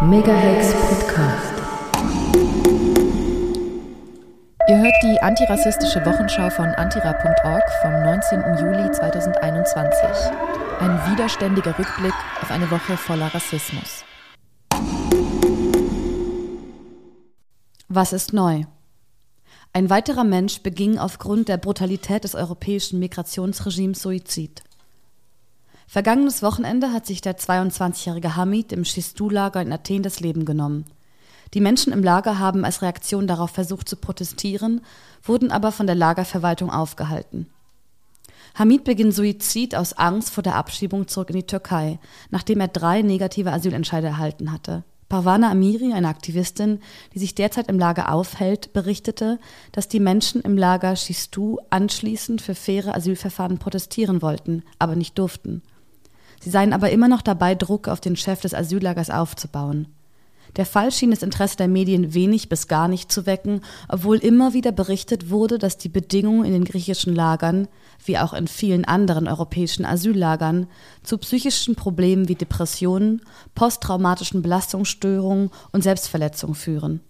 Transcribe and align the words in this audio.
Megahex 0.00 0.72
Podcast. 0.74 1.54
Ihr 4.68 4.78
hört 4.78 4.94
die 5.02 5.20
antirassistische 5.20 6.06
Wochenschau 6.06 6.50
von 6.50 6.66
antira.org 6.66 7.64
vom 7.82 7.90
19. 8.04 8.40
Juli 8.60 8.92
2021. 8.92 10.32
Ein 10.78 11.00
widerständiger 11.10 11.76
Rückblick 11.76 12.14
auf 12.40 12.48
eine 12.52 12.70
Woche 12.70 12.96
voller 12.96 13.34
Rassismus. 13.34 14.04
Was 17.88 18.12
ist 18.12 18.32
neu? 18.32 18.62
Ein 19.72 19.90
weiterer 19.90 20.22
Mensch 20.22 20.62
beging 20.62 20.98
aufgrund 20.98 21.48
der 21.48 21.56
Brutalität 21.56 22.22
des 22.22 22.36
europäischen 22.36 23.00
Migrationsregimes 23.00 24.00
Suizid. 24.00 24.62
Vergangenes 25.90 26.42
Wochenende 26.42 26.92
hat 26.92 27.06
sich 27.06 27.22
der 27.22 27.38
22-jährige 27.38 28.36
Hamid 28.36 28.72
im 28.72 28.84
Schistu-Lager 28.84 29.62
in 29.62 29.72
Athen 29.72 30.02
das 30.02 30.20
Leben 30.20 30.44
genommen. 30.44 30.84
Die 31.54 31.62
Menschen 31.62 31.94
im 31.94 32.04
Lager 32.04 32.38
haben 32.38 32.66
als 32.66 32.82
Reaktion 32.82 33.26
darauf 33.26 33.52
versucht 33.52 33.88
zu 33.88 33.96
protestieren, 33.96 34.82
wurden 35.22 35.50
aber 35.50 35.72
von 35.72 35.86
der 35.86 35.96
Lagerverwaltung 35.96 36.70
aufgehalten. 36.70 37.46
Hamid 38.54 38.84
beginnt 38.84 39.14
Suizid 39.14 39.74
aus 39.74 39.94
Angst 39.94 40.28
vor 40.28 40.42
der 40.42 40.56
Abschiebung 40.56 41.08
zurück 41.08 41.30
in 41.30 41.36
die 41.36 41.46
Türkei, 41.46 41.98
nachdem 42.28 42.60
er 42.60 42.68
drei 42.68 43.00
negative 43.00 43.50
Asylentscheide 43.50 44.08
erhalten 44.08 44.52
hatte. 44.52 44.84
Parwana 45.08 45.50
Amiri, 45.50 45.94
eine 45.94 46.08
Aktivistin, 46.08 46.80
die 47.14 47.18
sich 47.18 47.34
derzeit 47.34 47.68
im 47.68 47.78
Lager 47.78 48.12
aufhält, 48.12 48.74
berichtete, 48.74 49.38
dass 49.72 49.88
die 49.88 50.00
Menschen 50.00 50.42
im 50.42 50.58
Lager 50.58 50.96
Schistu 50.96 51.56
anschließend 51.70 52.42
für 52.42 52.54
faire 52.54 52.94
Asylverfahren 52.94 53.56
protestieren 53.56 54.20
wollten, 54.20 54.64
aber 54.78 54.94
nicht 54.94 55.18
durften. 55.18 55.62
Sie 56.48 56.52
seien 56.52 56.72
aber 56.72 56.88
immer 56.88 57.08
noch 57.08 57.20
dabei, 57.20 57.54
Druck 57.54 57.88
auf 57.88 58.00
den 58.00 58.16
Chef 58.16 58.40
des 58.40 58.54
Asyllagers 58.54 59.10
aufzubauen. 59.10 59.86
Der 60.56 60.64
Fall 60.64 60.90
schien 60.90 61.10
das 61.10 61.22
Interesse 61.22 61.58
der 61.58 61.68
Medien 61.68 62.14
wenig 62.14 62.48
bis 62.48 62.68
gar 62.68 62.88
nicht 62.88 63.12
zu 63.12 63.26
wecken, 63.26 63.60
obwohl 63.86 64.16
immer 64.16 64.54
wieder 64.54 64.72
berichtet 64.72 65.28
wurde, 65.28 65.58
dass 65.58 65.76
die 65.76 65.90
Bedingungen 65.90 66.46
in 66.46 66.54
den 66.54 66.64
griechischen 66.64 67.14
Lagern, 67.14 67.68
wie 68.02 68.16
auch 68.16 68.32
in 68.32 68.48
vielen 68.48 68.86
anderen 68.86 69.28
europäischen 69.28 69.84
Asyllagern, 69.84 70.68
zu 71.02 71.18
psychischen 71.18 71.74
Problemen 71.74 72.30
wie 72.30 72.34
Depressionen, 72.34 73.20
posttraumatischen 73.54 74.40
Belastungsstörungen 74.40 75.50
und 75.72 75.82
Selbstverletzung 75.82 76.54
führen. 76.54 77.02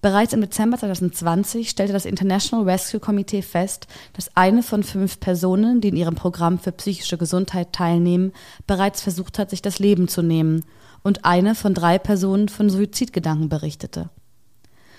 Bereits 0.00 0.32
im 0.32 0.40
Dezember 0.40 0.78
2020 0.78 1.70
stellte 1.70 1.92
das 1.92 2.06
International 2.06 2.64
Rescue 2.64 3.00
Committee 3.00 3.42
fest, 3.42 3.86
dass 4.14 4.36
eine 4.36 4.62
von 4.62 4.82
fünf 4.82 5.20
Personen, 5.20 5.80
die 5.80 5.88
in 5.88 5.96
ihrem 5.96 6.14
Programm 6.14 6.58
für 6.58 6.72
psychische 6.72 7.18
Gesundheit 7.18 7.72
teilnehmen, 7.72 8.32
bereits 8.66 9.02
versucht 9.02 9.38
hat, 9.38 9.50
sich 9.50 9.62
das 9.62 9.78
Leben 9.78 10.08
zu 10.08 10.22
nehmen 10.22 10.64
und 11.02 11.24
eine 11.24 11.54
von 11.54 11.74
drei 11.74 11.98
Personen 11.98 12.48
von 12.48 12.70
Suizidgedanken 12.70 13.48
berichtete. 13.48 14.10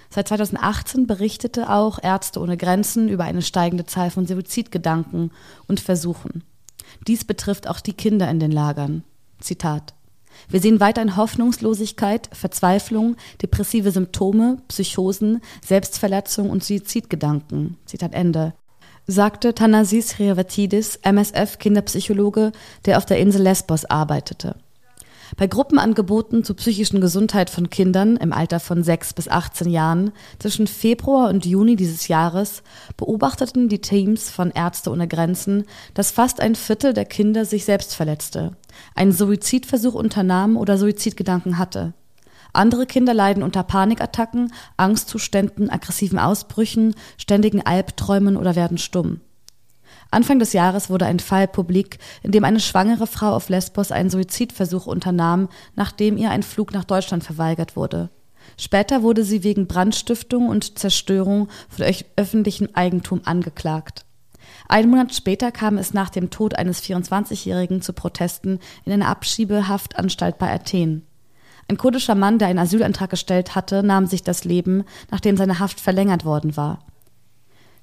Seit 0.10 0.28
2018 0.28 1.08
berichtete 1.08 1.72
auch 1.72 1.98
Ärzte 2.02 2.40
ohne 2.40 2.56
Grenzen 2.56 3.10
über 3.10 3.24
eine 3.24 3.42
steigende 3.42 3.86
Zahl 3.86 4.12
von 4.12 4.28
Suizidgedanken 4.28 5.32
und 5.68 5.80
Versuchen. 5.80 6.44
Dies 7.08 7.26
betrifft 7.26 7.68
auch 7.68 7.80
die 7.80 7.94
Kinder 7.94 8.30
in 8.30 8.40
den 8.40 8.52
Lagern. 8.52 9.04
Zitat 9.40 9.96
wir 10.50 10.60
sehen 10.60 10.80
weiterhin 10.80 11.18
Hoffnungslosigkeit, 11.18 12.30
Verzweiflung, 12.32 13.16
depressive 13.42 13.92
Symptome, 13.92 14.58
Psychosen, 14.68 15.42
Selbstverletzung 15.66 16.50
und 16.50 16.64
Suizidgedanken. 16.64 17.78
Zitat 17.86 18.14
Ende. 18.14 18.54
Sagte 19.06 19.54
Thanasis 19.54 20.18
Hriavatidis, 20.18 20.98
MSF-Kinderpsychologe, 21.04 22.54
der 22.86 22.98
auf 22.98 23.06
der 23.06 23.20
Insel 23.20 23.42
Lesbos 23.42 23.84
arbeitete. 23.86 24.56
Bei 25.36 25.48
Gruppenangeboten 25.48 26.44
zur 26.44 26.56
psychischen 26.58 27.02
Gesundheit 27.02 27.50
von 27.50 27.70
Kindern 27.70 28.18
im 28.18 28.34
Alter 28.34 28.60
von 28.60 28.84
6 28.84 29.14
bis 29.14 29.28
18 29.28 29.70
Jahren 29.70 30.12
zwischen 30.38 30.68
Februar 30.68 31.30
und 31.30 31.46
Juni 31.46 31.76
dieses 31.76 32.08
Jahres 32.08 32.62
beobachteten 32.98 33.68
die 33.68 33.82
Teams 33.82 34.30
von 34.30 34.52
Ärzte 34.52 34.92
ohne 34.92 35.08
Grenzen, 35.08 35.66
dass 35.96 36.12
fast 36.12 36.40
ein 36.40 36.56
Viertel 36.56 36.94
der 36.94 37.06
Kinder 37.06 37.46
sich 37.46 37.66
selbst 37.66 37.96
verletzte, 37.96 38.56
einen 38.94 39.12
Suizidversuch 39.12 39.96
unternahm 39.96 40.56
oder 40.56 40.78
Suizidgedanken 40.78 41.58
hatte. 41.58 41.94
Andere 42.54 42.86
Kinder 42.86 43.16
leiden 43.16 43.42
unter 43.42 43.64
Panikattacken, 43.64 44.54
Angstzuständen, 44.78 45.72
aggressiven 45.72 46.20
Ausbrüchen, 46.20 46.94
ständigen 47.18 47.66
Albträumen 47.66 48.38
oder 48.38 48.56
werden 48.56 48.78
stumm. 48.78 49.22
Anfang 50.14 50.40
des 50.40 50.54
Jahres 50.54 50.90
wurde 50.90 51.06
ein 51.06 51.20
Fall 51.20 51.48
publik, 51.48 52.00
in 52.22 52.32
dem 52.32 52.44
eine 52.44 52.60
schwangere 52.60 53.08
Frau 53.08 53.34
auf 53.34 53.50
Lesbos 53.50 53.92
einen 53.92 54.10
Suizidversuch 54.10 54.86
unternahm, 54.86 55.50
nachdem 55.76 56.18
ihr 56.18 56.30
ein 56.30 56.44
Flug 56.44 56.72
nach 56.72 56.86
Deutschland 56.86 57.24
verweigert 57.24 57.76
wurde. 57.76 58.10
Später 58.58 59.04
wurde 59.04 59.24
sie 59.24 59.44
wegen 59.44 59.68
Brandstiftung 59.68 60.50
und 60.50 60.78
Zerstörung 60.78 61.50
von 61.70 61.86
öffentlichem 62.16 62.70
Eigentum 62.74 63.22
angeklagt. 63.26 64.06
Einen 64.68 64.90
Monat 64.90 65.14
später 65.14 65.52
kam 65.52 65.78
es 65.78 65.94
nach 65.94 66.10
dem 66.10 66.30
Tod 66.30 66.56
eines 66.56 66.82
24-Jährigen 66.84 67.82
zu 67.82 67.94
Protesten 67.94 68.60
in 68.86 68.94
einer 68.94 69.08
Abschiebehaftanstalt 69.08 70.38
bei 70.38 70.54
Athen. 70.54 71.06
Ein 71.68 71.78
kurdischer 71.78 72.16
Mann, 72.16 72.40
der 72.40 72.50
einen 72.50 72.60
Asylantrag 72.60 73.10
gestellt 73.10 73.56
hatte, 73.56 73.84
nahm 73.84 74.06
sich 74.06 74.24
das 74.24 74.44
Leben, 74.44 74.84
nachdem 75.12 75.38
seine 75.38 75.60
Haft 75.60 75.80
verlängert 75.80 76.26
worden 76.26 76.58
war. 76.58 76.80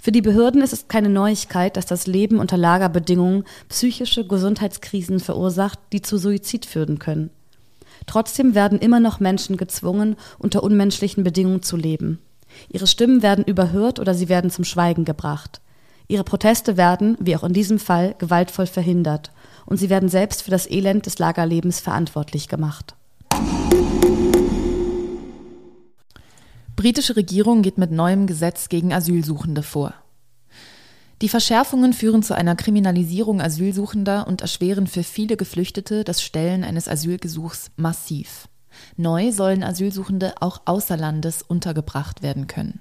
Für 0.01 0.13
die 0.13 0.23
Behörden 0.23 0.63
ist 0.63 0.73
es 0.73 0.89
keine 0.89 1.11
Neuigkeit, 1.11 1.77
dass 1.77 1.85
das 1.85 2.07
Leben 2.07 2.39
unter 2.39 2.57
Lagerbedingungen 2.57 3.45
psychische 3.69 4.27
Gesundheitskrisen 4.27 5.21
verursacht, 5.21 5.79
die 5.93 6.01
zu 6.01 6.17
Suizid 6.17 6.65
führen 6.65 6.99
können. 6.99 7.29
Trotzdem 8.07 8.55
werden 8.55 8.79
immer 8.79 8.99
noch 8.99 9.21
Menschen 9.21 9.59
gezwungen, 9.59 10.17
unter 10.39 10.63
unmenschlichen 10.63 11.23
Bedingungen 11.23 11.63
zu 11.63 11.77
leben. 11.77 12.19
Ihre 12.71 12.87
Stimmen 12.87 13.23
werden 13.23 13.45
überhört 13.45 13.99
oder 13.99 14.15
sie 14.15 14.31
werden 14.31 14.51
zum 14.51 14.65
Schweigen 14.65 15.05
gebracht. 15.05 15.61
Ihre 16.09 16.25
Proteste 16.25 16.79
werden, 16.79 17.19
wie 17.21 17.37
auch 17.37 17.45
in 17.45 17.53
diesem 17.53 17.79
Fall, 17.79 18.15
gewaltvoll 18.19 18.67
verhindert 18.67 19.31
und 19.67 19.77
sie 19.77 19.91
werden 19.91 20.09
selbst 20.09 20.43
für 20.43 20.51
das 20.51 20.69
Elend 20.69 21.05
des 21.05 21.19
Lagerlebens 21.19 21.79
verantwortlich 21.79 22.49
gemacht. 22.49 22.95
Britische 26.81 27.15
Regierung 27.15 27.61
geht 27.61 27.77
mit 27.77 27.91
neuem 27.91 28.27
Gesetz 28.27 28.71
gegen 28.71 28.91
Asylsuchende 28.95 29.63
vor. 29.63 29.93
Die 31.21 31.29
Verschärfungen 31.29 31.93
führen 31.93 32.23
zu 32.23 32.35
einer 32.35 32.57
Kriminalisierung 32.57 33.43
Asylsuchender 33.43 34.27
und 34.27 34.41
erschweren 34.41 34.87
für 34.87 35.03
viele 35.03 35.37
Geflüchtete 35.37 36.05
das 36.05 36.23
Stellen 36.23 36.65
eines 36.65 36.89
Asylgesuchs 36.89 37.71
massiv. 37.77 38.49
Neu 38.97 39.31
sollen 39.31 39.63
Asylsuchende 39.63 40.33
auch 40.41 40.63
außer 40.65 40.97
Landes 40.97 41.43
untergebracht 41.43 42.23
werden 42.23 42.47
können. 42.47 42.81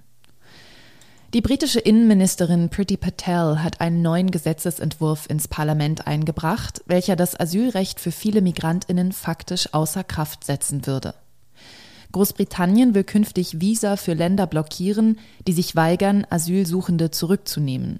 Die 1.33 1.41
britische 1.41 1.81
Innenministerin 1.81 2.69
Priti 2.69 2.95
Patel 2.95 3.61
hat 3.61 3.81
einen 3.81 4.01
neuen 4.01 4.31
Gesetzesentwurf 4.31 5.29
ins 5.29 5.49
Parlament 5.49 6.07
eingebracht, 6.07 6.81
welcher 6.85 7.17
das 7.17 7.37
Asylrecht 7.37 7.99
für 7.99 8.13
viele 8.13 8.41
Migrantinnen 8.41 9.11
faktisch 9.11 9.73
außer 9.73 10.05
Kraft 10.05 10.45
setzen 10.45 10.87
würde. 10.87 11.15
Großbritannien 12.11 12.95
will 12.95 13.03
künftig 13.03 13.61
Visa 13.61 13.95
für 13.95 14.13
Länder 14.13 14.47
blockieren, 14.47 15.19
die 15.47 15.53
sich 15.53 15.75
weigern, 15.75 16.25
Asylsuchende 16.29 17.11
zurückzunehmen. 17.11 17.99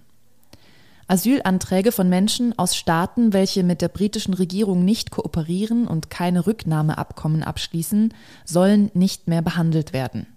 Asylanträge 1.07 1.91
von 1.91 2.07
Menschen 2.07 2.57
aus 2.57 2.75
Staaten, 2.75 3.33
welche 3.33 3.63
mit 3.63 3.81
der 3.81 3.87
britischen 3.87 4.35
Regierung 4.35 4.85
nicht 4.85 5.09
kooperieren 5.09 5.87
und 5.87 6.11
keine 6.11 6.45
Rücknahmeabkommen 6.45 7.43
abschließen, 7.43 8.13
sollen 8.45 8.91
nicht 8.93 9.27
mehr 9.27 9.41
behandelt 9.41 9.91
werden. 9.91 10.27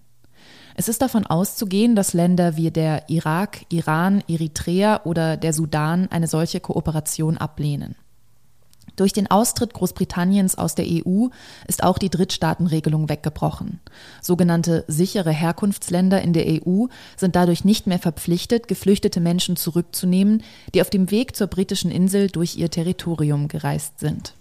Es 0.75 0.89
ist 0.89 1.03
davon 1.03 1.27
auszugehen, 1.27 1.94
dass 1.94 2.15
Länder 2.15 2.56
wie 2.56 2.71
der 2.71 3.10
Irak, 3.10 3.66
Iran, 3.69 4.25
Eritrea 4.27 5.03
oder 5.04 5.37
der 5.37 5.53
Sudan 5.53 6.09
eine 6.10 6.27
solche 6.27 6.60
Kooperation 6.60 7.37
ablehnen. 7.37 7.95
Durch 8.97 9.12
den 9.12 9.30
Austritt 9.30 9.72
Großbritanniens 9.72 10.59
aus 10.59 10.74
der 10.74 10.86
EU 10.86 11.28
ist 11.66 11.83
auch 11.83 11.98
die 11.98 12.10
Drittstaatenregelung 12.10 13.09
weggebrochen. 13.09 13.80
Sogenannte 14.21 14.84
sichere 14.86 15.30
Herkunftsländer 15.30 16.21
in 16.21 16.33
der 16.33 16.47
EU 16.47 16.86
sind 17.16 17.34
dadurch 17.34 17.65
nicht 17.65 17.86
mehr 17.86 17.98
verpflichtet, 17.98 18.68
geflüchtete 18.68 19.21
Menschen 19.21 19.56
zurückzunehmen, 19.56 20.42
die 20.74 20.83
auf 20.83 20.91
dem 20.91 21.10
Weg 21.10 21.36
zur 21.36 21.47
britischen 21.47 21.91
Insel 21.91 22.28
durch 22.28 22.56
ihr 22.56 22.71
Territorium 22.71 23.48
gereist 23.48 23.98
sind. 23.98 24.34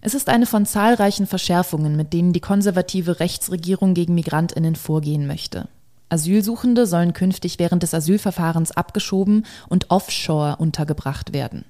Es 0.00 0.14
ist 0.14 0.28
eine 0.28 0.46
von 0.46 0.64
zahlreichen 0.64 1.26
Verschärfungen, 1.26 1.96
mit 1.96 2.12
denen 2.12 2.32
die 2.32 2.40
konservative 2.40 3.20
Rechtsregierung 3.20 3.94
gegen 3.94 4.14
Migrantinnen 4.14 4.76
vorgehen 4.76 5.26
möchte. 5.26 5.68
Asylsuchende 6.08 6.86
sollen 6.86 7.12
künftig 7.12 7.58
während 7.58 7.82
des 7.82 7.94
Asylverfahrens 7.94 8.70
abgeschoben 8.70 9.44
und 9.68 9.90
offshore 9.90 10.56
untergebracht 10.56 11.32
werden. 11.32 11.64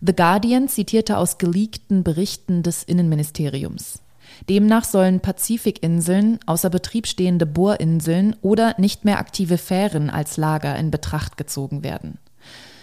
The 0.00 0.14
Guardian 0.14 0.68
zitierte 0.68 1.18
aus 1.18 1.38
geleakten 1.38 2.04
Berichten 2.04 2.62
des 2.62 2.82
Innenministeriums. 2.82 4.00
Demnach 4.48 4.84
sollen 4.84 5.20
Pazifikinseln, 5.20 6.38
außer 6.46 6.70
Betrieb 6.70 7.06
stehende 7.06 7.46
Bohrinseln 7.46 8.36
oder 8.42 8.74
nicht 8.78 9.04
mehr 9.04 9.18
aktive 9.18 9.58
Fähren 9.58 10.10
als 10.10 10.36
Lager 10.36 10.76
in 10.76 10.90
Betracht 10.90 11.36
gezogen 11.36 11.82
werden. 11.82 12.18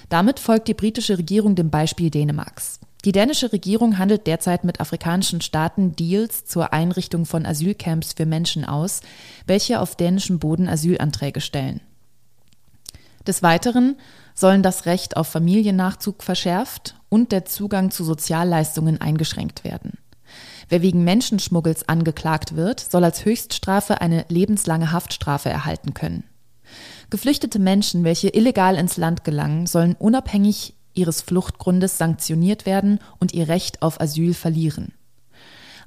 Damit 0.09 0.39
folgt 0.39 0.67
die 0.67 0.73
britische 0.73 1.17
Regierung 1.17 1.55
dem 1.55 1.69
Beispiel 1.69 2.09
Dänemarks. 2.09 2.79
Die 3.05 3.11
dänische 3.11 3.51
Regierung 3.51 3.97
handelt 3.97 4.27
derzeit 4.27 4.63
mit 4.63 4.79
afrikanischen 4.79 5.41
Staaten 5.41 5.95
Deals 5.95 6.45
zur 6.45 6.71
Einrichtung 6.71 7.25
von 7.25 7.45
Asylcamps 7.45 8.13
für 8.13 8.25
Menschen 8.25 8.63
aus, 8.63 9.01
welche 9.45 9.81
auf 9.81 9.95
dänischem 9.95 10.39
Boden 10.39 10.69
Asylanträge 10.69 11.41
stellen. 11.41 11.81
Des 13.27 13.41
Weiteren 13.41 13.95
sollen 14.35 14.63
das 14.63 14.85
Recht 14.85 15.15
auf 15.15 15.27
Familiennachzug 15.27 16.23
verschärft 16.23 16.95
und 17.09 17.31
der 17.31 17.45
Zugang 17.45 17.91
zu 17.91 18.03
Sozialleistungen 18.03 18.99
eingeschränkt 18.99 19.63
werden. 19.63 19.93
Wer 20.69 20.81
wegen 20.81 21.03
Menschenschmuggels 21.03 21.87
angeklagt 21.87 22.55
wird, 22.55 22.79
soll 22.79 23.03
als 23.03 23.25
Höchststrafe 23.25 24.01
eine 24.01 24.25
lebenslange 24.29 24.91
Haftstrafe 24.91 25.49
erhalten 25.49 25.93
können. 25.93 26.23
Geflüchtete 27.09 27.59
Menschen, 27.59 28.03
welche 28.03 28.29
illegal 28.29 28.75
ins 28.77 28.97
Land 28.97 29.23
gelangen, 29.23 29.67
sollen 29.67 29.95
unabhängig 29.95 30.75
ihres 30.93 31.21
Fluchtgrundes 31.21 31.97
sanktioniert 31.97 32.65
werden 32.65 32.99
und 33.19 33.33
ihr 33.33 33.47
Recht 33.47 33.81
auf 33.81 34.01
Asyl 34.01 34.33
verlieren. 34.33 34.93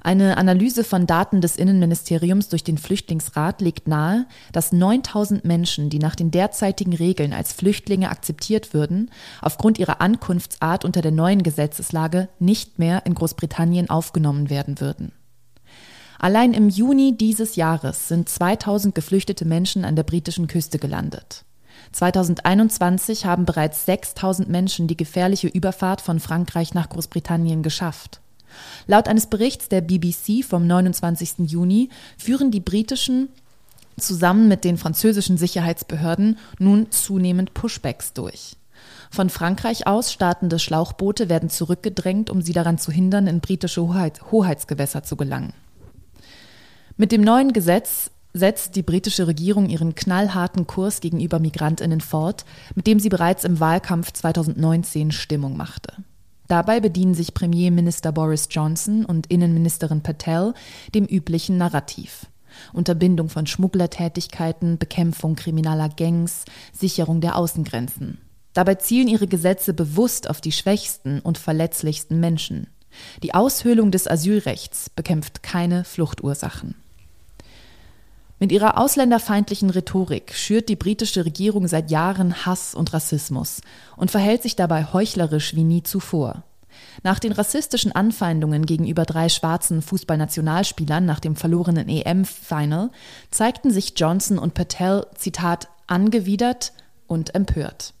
Eine 0.01 0.37
Analyse 0.37 0.83
von 0.83 1.07
Daten 1.07 1.41
des 1.41 1.55
Innenministeriums 1.55 2.49
durch 2.49 2.63
den 2.63 2.77
Flüchtlingsrat 2.77 3.61
legt 3.61 3.87
nahe, 3.87 4.25
dass 4.51 4.71
9000 4.71 5.43
Menschen, 5.45 5.89
die 5.89 5.99
nach 5.99 6.15
den 6.15 6.31
derzeitigen 6.31 6.93
Regeln 6.93 7.33
als 7.33 7.53
Flüchtlinge 7.53 8.09
akzeptiert 8.09 8.73
würden, 8.73 9.11
aufgrund 9.41 9.79
ihrer 9.79 10.01
Ankunftsart 10.01 10.85
unter 10.85 11.01
der 11.01 11.11
neuen 11.11 11.43
Gesetzeslage 11.43 12.29
nicht 12.39 12.79
mehr 12.79 13.05
in 13.05 13.15
Großbritannien 13.15 13.89
aufgenommen 13.89 14.49
werden 14.49 14.79
würden. 14.79 15.11
Allein 16.19 16.53
im 16.53 16.69
Juni 16.69 17.15
dieses 17.15 17.55
Jahres 17.55 18.07
sind 18.07 18.27
2000 18.27 18.95
geflüchtete 18.95 19.45
Menschen 19.45 19.85
an 19.85 19.95
der 19.95 20.03
britischen 20.03 20.47
Küste 20.47 20.79
gelandet. 20.79 21.43
2021 21.91 23.25
haben 23.25 23.45
bereits 23.45 23.85
6000 23.85 24.49
Menschen 24.49 24.87
die 24.87 24.97
gefährliche 24.97 25.47
Überfahrt 25.47 26.01
von 26.01 26.19
Frankreich 26.19 26.73
nach 26.73 26.89
Großbritannien 26.89 27.61
geschafft. 27.61 28.21
Laut 28.87 29.07
eines 29.07 29.27
Berichts 29.27 29.69
der 29.69 29.81
BBC 29.81 30.43
vom 30.43 30.67
29. 30.67 31.49
Juni 31.49 31.89
führen 32.17 32.51
die 32.51 32.59
britischen 32.59 33.29
zusammen 33.99 34.47
mit 34.47 34.63
den 34.63 34.77
französischen 34.77 35.37
Sicherheitsbehörden 35.37 36.37
nun 36.59 36.91
zunehmend 36.91 37.53
Pushbacks 37.53 38.13
durch. 38.13 38.55
Von 39.09 39.29
Frankreich 39.29 39.87
aus 39.87 40.11
startende 40.11 40.59
Schlauchboote 40.59 41.29
werden 41.29 41.49
zurückgedrängt, 41.49 42.29
um 42.29 42.41
sie 42.41 42.53
daran 42.53 42.77
zu 42.77 42.91
hindern, 42.91 43.27
in 43.27 43.39
britische 43.39 43.81
Hoheit 43.81 44.31
Hoheitsgewässer 44.31 45.03
zu 45.03 45.15
gelangen. 45.15 45.53
Mit 46.97 47.11
dem 47.11 47.21
neuen 47.21 47.53
Gesetz 47.53 48.11
setzt 48.33 48.75
die 48.75 48.83
britische 48.83 49.27
Regierung 49.27 49.69
ihren 49.69 49.95
knallharten 49.95 50.67
Kurs 50.67 50.99
gegenüber 50.99 51.39
Migrantinnen 51.39 52.01
fort, 52.01 52.45
mit 52.75 52.87
dem 52.87 52.99
sie 52.99 53.09
bereits 53.09 53.43
im 53.43 53.59
Wahlkampf 53.59 54.11
2019 54.13 55.11
Stimmung 55.11 55.57
machte. 55.57 55.93
Dabei 56.47 56.79
bedienen 56.79 57.13
sich 57.13 57.33
Premierminister 57.33 58.11
Boris 58.11 58.47
Johnson 58.49 59.05
und 59.05 59.27
Innenministerin 59.27 60.01
Patel 60.01 60.53
dem 60.95 61.05
üblichen 61.05 61.57
Narrativ. 61.57 62.27
Unterbindung 62.73 63.29
von 63.29 63.45
Schmugglertätigkeiten, 63.45 64.77
Bekämpfung 64.77 65.35
kriminaler 65.35 65.89
Gangs, 65.89 66.45
Sicherung 66.71 67.21
der 67.21 67.35
Außengrenzen. 67.35 68.19
Dabei 68.53 68.75
zielen 68.75 69.07
ihre 69.07 69.27
Gesetze 69.27 69.73
bewusst 69.73 70.29
auf 70.29 70.41
die 70.41 70.51
schwächsten 70.51 71.19
und 71.19 71.37
verletzlichsten 71.37 72.19
Menschen. 72.19 72.67
Die 73.21 73.35
Aushöhlung 73.35 73.91
des 73.91 74.07
Asylrechts 74.07 74.89
bekämpft 74.89 75.43
keine 75.43 75.83
Fluchtursachen. 75.83 76.75
Mit 78.39 78.51
ihrer 78.51 78.77
ausländerfeindlichen 78.77 79.71
Rhetorik 79.71 80.31
schürt 80.35 80.69
die 80.69 80.75
britische 80.75 81.25
Regierung 81.25 81.67
seit 81.67 81.89
Jahren 81.89 82.45
Hass 82.45 82.75
und 82.75 82.93
Rassismus 82.93 83.61
und 83.95 84.11
verhält 84.11 84.43
sich 84.43 84.55
dabei 84.55 84.85
heuchlerisch 84.93 85.55
wie 85.55 85.63
nie 85.63 85.81
zuvor. 85.81 86.43
Nach 87.01 87.17
den 87.17 87.31
rassistischen 87.31 87.91
Anfeindungen 87.91 88.67
gegenüber 88.67 89.05
drei 89.05 89.29
schwarzen 89.29 89.81
Fußballnationalspielern 89.81 91.03
nach 91.03 91.19
dem 91.19 91.35
verlorenen 91.35 91.89
EM-Final 91.89 92.91
zeigten 93.31 93.71
sich 93.71 93.93
Johnson 93.95 94.37
und 94.37 94.53
Patel, 94.53 95.07
Zitat, 95.15 95.67
angewidert 95.87 96.73
und 97.07 97.33
empört. 97.33 97.95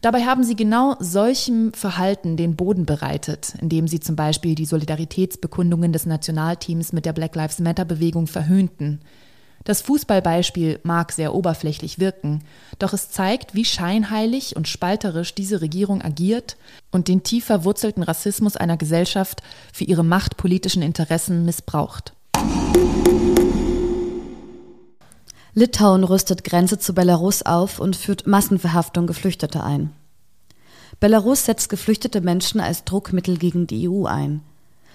Dabei 0.00 0.24
haben 0.24 0.42
sie 0.42 0.56
genau 0.56 0.96
solchem 0.98 1.72
Verhalten 1.72 2.36
den 2.36 2.56
Boden 2.56 2.86
bereitet, 2.86 3.54
indem 3.60 3.86
sie 3.86 4.00
zum 4.00 4.16
Beispiel 4.16 4.56
die 4.56 4.64
Solidaritätsbekundungen 4.64 5.92
des 5.92 6.06
Nationalteams 6.06 6.92
mit 6.92 7.06
der 7.06 7.12
Black 7.12 7.36
Lives 7.36 7.60
Matter-Bewegung 7.60 8.26
verhöhnten, 8.26 8.98
das 9.64 9.82
Fußballbeispiel 9.82 10.80
mag 10.82 11.12
sehr 11.12 11.34
oberflächlich 11.34 11.98
wirken, 11.98 12.42
doch 12.78 12.92
es 12.92 13.10
zeigt, 13.10 13.54
wie 13.54 13.64
scheinheilig 13.64 14.56
und 14.56 14.68
spalterisch 14.68 15.34
diese 15.34 15.60
Regierung 15.60 16.02
agiert 16.02 16.56
und 16.90 17.08
den 17.08 17.22
tief 17.22 17.44
verwurzelten 17.44 18.02
Rassismus 18.02 18.56
einer 18.56 18.76
Gesellschaft 18.76 19.42
für 19.72 19.84
ihre 19.84 20.04
machtpolitischen 20.04 20.82
Interessen 20.82 21.44
missbraucht. 21.44 22.12
Litauen 25.54 26.02
rüstet 26.02 26.44
Grenze 26.44 26.78
zu 26.78 26.94
Belarus 26.94 27.42
auf 27.42 27.78
und 27.78 27.94
führt 27.94 28.26
Massenverhaftung 28.26 29.06
Geflüchteter 29.06 29.64
ein. 29.64 29.90
Belarus 30.98 31.44
setzt 31.44 31.68
geflüchtete 31.68 32.20
Menschen 32.20 32.60
als 32.60 32.84
Druckmittel 32.84 33.36
gegen 33.36 33.66
die 33.66 33.88
EU 33.88 34.06
ein. 34.06 34.40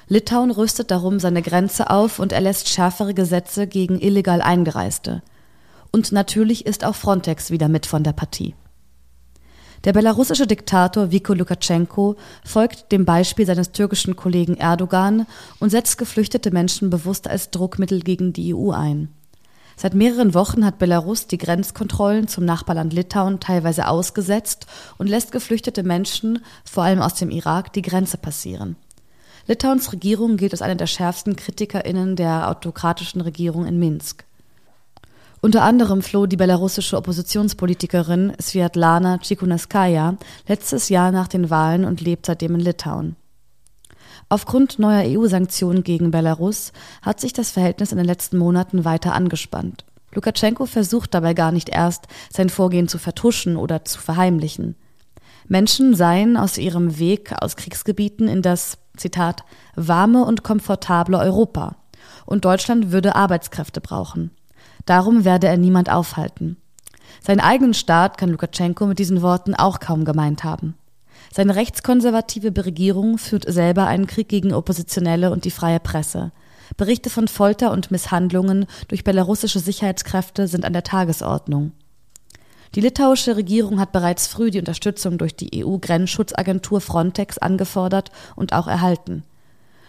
Litauen 0.09 0.51
rüstet 0.51 0.89
darum 0.91 1.19
seine 1.19 1.41
Grenze 1.41 1.89
auf 1.89 2.19
und 2.19 2.31
erlässt 2.31 2.69
schärfere 2.69 3.13
Gesetze 3.13 3.67
gegen 3.67 3.99
illegal 3.99 4.41
Eingereiste. 4.41 5.21
Und 5.91 6.13
natürlich 6.13 6.65
ist 6.65 6.85
auch 6.85 6.95
Frontex 6.95 7.51
wieder 7.51 7.67
mit 7.67 7.85
von 7.85 8.03
der 8.03 8.13
Partie. 8.13 8.55
Der 9.83 9.93
belarussische 9.93 10.47
Diktator 10.47 11.11
Viko 11.11 11.33
Lukaschenko 11.33 12.15
folgt 12.45 12.91
dem 12.91 13.05
Beispiel 13.05 13.45
seines 13.45 13.73
türkischen 13.73 14.15
Kollegen 14.15 14.55
Erdogan 14.55 15.27
und 15.59 15.69
setzt 15.69 15.97
geflüchtete 15.97 16.51
Menschen 16.51 16.89
bewusst 16.89 17.27
als 17.27 17.51
Druckmittel 17.51 17.99
gegen 17.99 18.33
die 18.33 18.55
EU 18.55 18.71
ein. 18.71 19.09
Seit 19.75 19.93
mehreren 19.93 20.33
Wochen 20.33 20.65
hat 20.65 20.79
Belarus 20.79 21.27
die 21.27 21.37
Grenzkontrollen 21.37 22.27
zum 22.27 22.45
Nachbarland 22.45 22.93
Litauen 22.93 23.39
teilweise 23.39 23.87
ausgesetzt 23.87 24.65
und 24.97 25.07
lässt 25.07 25.31
geflüchtete 25.31 25.83
Menschen, 25.83 26.43
vor 26.63 26.83
allem 26.83 27.01
aus 27.01 27.13
dem 27.13 27.29
Irak, 27.29 27.73
die 27.73 27.83
Grenze 27.83 28.17
passieren. 28.17 28.77
Litauens 29.47 29.93
Regierung 29.93 30.35
gilt 30.35 30.51
als 30.51 30.61
eine 30.61 30.75
der 30.75 30.87
schärfsten 30.87 31.37
KritikerInnen 31.37 32.17
der 32.17 32.49
autokratischen 32.49 33.21
Regierung 33.21 33.65
in 33.65 33.79
Minsk. 33.79 34.25
Unter 35.39 35.63
anderem 35.63 36.01
floh 36.01 36.25
die 36.25 36.35
belarussische 36.35 36.97
Oppositionspolitikerin 36.97 38.33
Sviatlana 38.41 39.19
Tsikhanouskaya 39.19 40.17
letztes 40.47 40.89
Jahr 40.89 41.11
nach 41.11 41.29
den 41.29 41.49
Wahlen 41.49 41.85
und 41.85 42.01
lebt 42.01 42.25
seitdem 42.25 42.55
in 42.55 42.61
Litauen. 42.61 43.15
Aufgrund 44.27 44.79
neuer 44.79 45.03
EU-Sanktionen 45.05 45.83
gegen 45.83 46.11
Belarus 46.11 46.73
hat 47.01 47.21
sich 47.21 47.31
das 47.31 47.51
Verhältnis 47.51 47.93
in 47.93 47.97
den 47.97 48.05
letzten 48.05 48.37
Monaten 48.37 48.83
weiter 48.83 49.13
angespannt. 49.13 49.85
Lukaschenko 50.13 50.65
versucht 50.65 51.13
dabei 51.13 51.33
gar 51.33 51.53
nicht 51.53 51.69
erst, 51.69 52.07
sein 52.33 52.49
Vorgehen 52.49 52.89
zu 52.89 52.97
vertuschen 52.97 53.55
oder 53.55 53.85
zu 53.85 53.99
verheimlichen. 53.99 54.75
Menschen 55.47 55.95
seien 55.95 56.35
aus 56.35 56.57
ihrem 56.57 56.99
Weg 56.99 57.31
aus 57.39 57.55
Kriegsgebieten 57.55 58.27
in 58.27 58.41
das 58.41 58.77
Zitat, 58.97 59.43
warme 59.75 60.25
und 60.25 60.43
komfortable 60.43 61.17
Europa. 61.17 61.75
Und 62.25 62.45
Deutschland 62.45 62.91
würde 62.91 63.15
Arbeitskräfte 63.15 63.81
brauchen. 63.81 64.31
Darum 64.85 65.25
werde 65.25 65.47
er 65.47 65.57
niemand 65.57 65.89
aufhalten. 65.91 66.57
Seinen 67.21 67.39
eigenen 67.39 67.73
Staat 67.73 68.17
kann 68.17 68.29
Lukaschenko 68.29 68.85
mit 68.85 68.99
diesen 68.99 69.21
Worten 69.21 69.55
auch 69.55 69.79
kaum 69.79 70.05
gemeint 70.05 70.43
haben. 70.43 70.75
Seine 71.33 71.55
rechtskonservative 71.55 72.53
Regierung 72.65 73.17
führt 73.17 73.51
selber 73.51 73.87
einen 73.87 74.07
Krieg 74.07 74.29
gegen 74.29 74.53
Oppositionelle 74.53 75.31
und 75.31 75.45
die 75.45 75.51
freie 75.51 75.79
Presse. 75.79 76.31
Berichte 76.75 77.09
von 77.09 77.27
Folter 77.27 77.71
und 77.71 77.91
Misshandlungen 77.91 78.65
durch 78.87 79.03
belarussische 79.03 79.59
Sicherheitskräfte 79.59 80.47
sind 80.47 80.65
an 80.65 80.73
der 80.73 80.83
Tagesordnung. 80.83 81.71
Die 82.75 82.81
litauische 82.81 83.35
Regierung 83.35 83.79
hat 83.79 83.91
bereits 83.91 84.27
früh 84.27 84.51
die 84.51 84.59
Unterstützung 84.59 85.17
durch 85.17 85.35
die 85.35 85.63
EU-Grenzschutzagentur 85.63 86.81
Frontex 86.81 87.37
angefordert 87.37 88.11
und 88.35 88.53
auch 88.53 88.67
erhalten. 88.67 89.23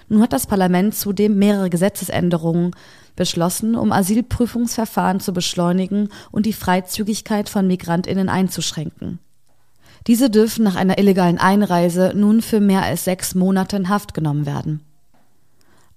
Nun 0.08 0.22
hat 0.22 0.32
das 0.32 0.46
Parlament 0.46 0.94
zudem 0.94 1.38
mehrere 1.38 1.68
Gesetzesänderungen 1.68 2.74
beschlossen, 3.14 3.74
um 3.74 3.92
Asylprüfungsverfahren 3.92 5.20
zu 5.20 5.32
beschleunigen 5.32 6.08
und 6.30 6.46
die 6.46 6.52
Freizügigkeit 6.52 7.48
von 7.48 7.66
Migrantinnen 7.66 8.28
einzuschränken. 8.28 9.18
Diese 10.06 10.30
dürfen 10.30 10.64
nach 10.64 10.76
einer 10.76 10.98
illegalen 10.98 11.38
Einreise 11.38 12.12
nun 12.14 12.40
für 12.40 12.60
mehr 12.60 12.82
als 12.82 13.04
sechs 13.04 13.34
Monate 13.34 13.76
in 13.76 13.88
Haft 13.88 14.14
genommen 14.14 14.46
werden. 14.46 14.80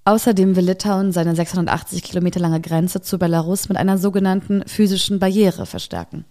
Außerdem 0.03 0.55
will 0.55 0.65
Litauen 0.65 1.11
seine 1.11 1.35
680 1.35 2.01
Kilometer 2.01 2.39
lange 2.39 2.59
Grenze 2.59 3.01
zu 3.01 3.19
Belarus 3.19 3.69
mit 3.69 3.77
einer 3.77 3.99
sogenannten 3.99 4.63
physischen 4.65 5.19
Barriere 5.19 5.67
verstärken. 5.67 6.25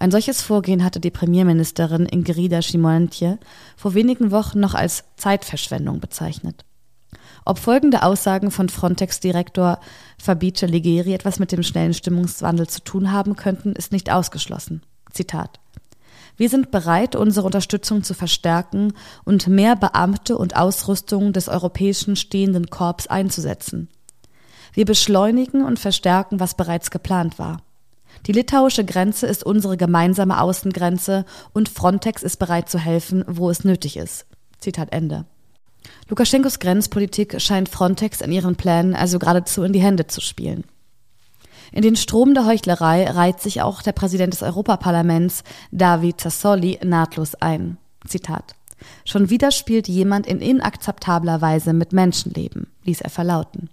Ein 0.00 0.10
solches 0.10 0.40
Vorgehen 0.40 0.82
hatte 0.82 0.98
die 0.98 1.10
Premierministerin 1.10 2.06
Ingrida 2.06 2.62
Simontje 2.62 3.38
vor 3.76 3.92
wenigen 3.92 4.30
Wochen 4.30 4.58
noch 4.58 4.74
als 4.74 5.04
Zeitverschwendung 5.16 6.00
bezeichnet. 6.00 6.64
Ob 7.44 7.58
folgende 7.58 8.02
Aussagen 8.02 8.50
von 8.50 8.70
Frontex-Direktor 8.70 9.78
Fabice 10.18 10.62
Ligeri 10.62 11.12
etwas 11.12 11.38
mit 11.38 11.52
dem 11.52 11.62
schnellen 11.62 11.92
Stimmungswandel 11.92 12.66
zu 12.66 12.82
tun 12.82 13.12
haben 13.12 13.36
könnten, 13.36 13.74
ist 13.74 13.92
nicht 13.92 14.10
ausgeschlossen. 14.10 14.82
Zitat. 15.12 15.60
Wir 16.38 16.48
sind 16.48 16.70
bereit, 16.70 17.14
unsere 17.14 17.44
Unterstützung 17.44 18.02
zu 18.02 18.14
verstärken 18.14 18.94
und 19.24 19.48
mehr 19.48 19.76
Beamte 19.76 20.38
und 20.38 20.56
Ausrüstung 20.56 21.34
des 21.34 21.48
europäischen 21.48 22.16
stehenden 22.16 22.70
Korps 22.70 23.06
einzusetzen. 23.06 23.88
Wir 24.72 24.86
beschleunigen 24.86 25.62
und 25.62 25.78
verstärken, 25.78 26.40
was 26.40 26.56
bereits 26.56 26.90
geplant 26.90 27.38
war. 27.38 27.58
Die 28.26 28.32
litauische 28.32 28.84
Grenze 28.84 29.26
ist 29.26 29.44
unsere 29.44 29.76
gemeinsame 29.76 30.40
Außengrenze 30.40 31.24
und 31.52 31.68
Frontex 31.68 32.22
ist 32.22 32.38
bereit 32.38 32.68
zu 32.68 32.78
helfen, 32.78 33.24
wo 33.26 33.50
es 33.50 33.64
nötig 33.64 33.96
ist. 33.96 34.26
Zitat 34.58 34.92
Ende. 34.92 35.24
Lukaschenkos 36.08 36.58
Grenzpolitik 36.58 37.40
scheint 37.40 37.68
Frontex 37.68 38.20
in 38.20 38.32
ihren 38.32 38.56
Plänen 38.56 38.94
also 38.94 39.18
geradezu 39.18 39.62
in 39.62 39.72
die 39.72 39.80
Hände 39.80 40.06
zu 40.06 40.20
spielen. 40.20 40.64
In 41.72 41.82
den 41.82 41.96
Strom 41.96 42.34
der 42.34 42.46
Heuchlerei 42.46 43.08
reiht 43.08 43.40
sich 43.40 43.62
auch 43.62 43.80
der 43.82 43.92
Präsident 43.92 44.34
des 44.34 44.42
Europaparlaments, 44.42 45.44
David 45.70 46.20
Sassoli, 46.20 46.78
nahtlos 46.84 47.36
ein. 47.36 47.78
Zitat. 48.06 48.56
Schon 49.04 49.30
wieder 49.30 49.50
spielt 49.50 49.88
jemand 49.88 50.26
in 50.26 50.40
inakzeptabler 50.40 51.40
Weise 51.40 51.72
mit 51.72 51.92
Menschenleben, 51.92 52.66
ließ 52.84 53.02
er 53.02 53.10
verlauten. 53.10 53.68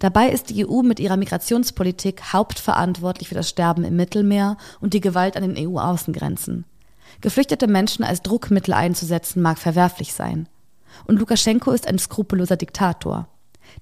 Dabei 0.00 0.30
ist 0.30 0.48
die 0.48 0.66
EU 0.66 0.82
mit 0.82 0.98
ihrer 0.98 1.18
Migrationspolitik 1.18 2.32
hauptverantwortlich 2.32 3.28
für 3.28 3.34
das 3.34 3.50
Sterben 3.50 3.84
im 3.84 3.96
Mittelmeer 3.96 4.56
und 4.80 4.94
die 4.94 5.00
Gewalt 5.00 5.36
an 5.36 5.42
den 5.42 5.68
EU-Außengrenzen. 5.68 6.64
Geflüchtete 7.20 7.66
Menschen 7.66 8.02
als 8.02 8.22
Druckmittel 8.22 8.72
einzusetzen 8.72 9.42
mag 9.42 9.58
verwerflich 9.58 10.14
sein. 10.14 10.48
Und 11.06 11.18
Lukaschenko 11.18 11.70
ist 11.72 11.86
ein 11.86 11.98
skrupelloser 11.98 12.56
Diktator. 12.56 13.28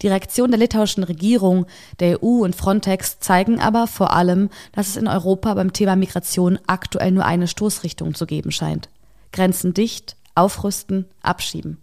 Die 0.03 0.09
Reaktion 0.09 0.51
der 0.51 0.59
litauischen 0.59 1.05
Regierung, 1.05 1.67
der 2.01 2.23
EU 2.23 2.45
und 2.45 2.57
Frontex 2.57 3.21
zeigen 3.21 3.61
aber 3.61 3.87
vor 3.87 4.13
allem, 4.13 4.51
dass 4.73 4.89
es 4.89 4.97
in 4.97 5.07
Europa 5.07 5.55
beim 5.55 5.73
Thema 5.73 5.95
Migration 5.95 6.59
aktuell 6.67 7.13
nur 7.13 7.25
eine 7.25 7.47
Stoßrichtung 7.47 8.15
zu 8.15 8.27
geben 8.27 8.51
scheint. 8.51 8.89
Grenzen 9.33 9.73
dicht, 9.73 10.17
aufrüsten, 10.35 11.07
abschieben. 11.23 11.79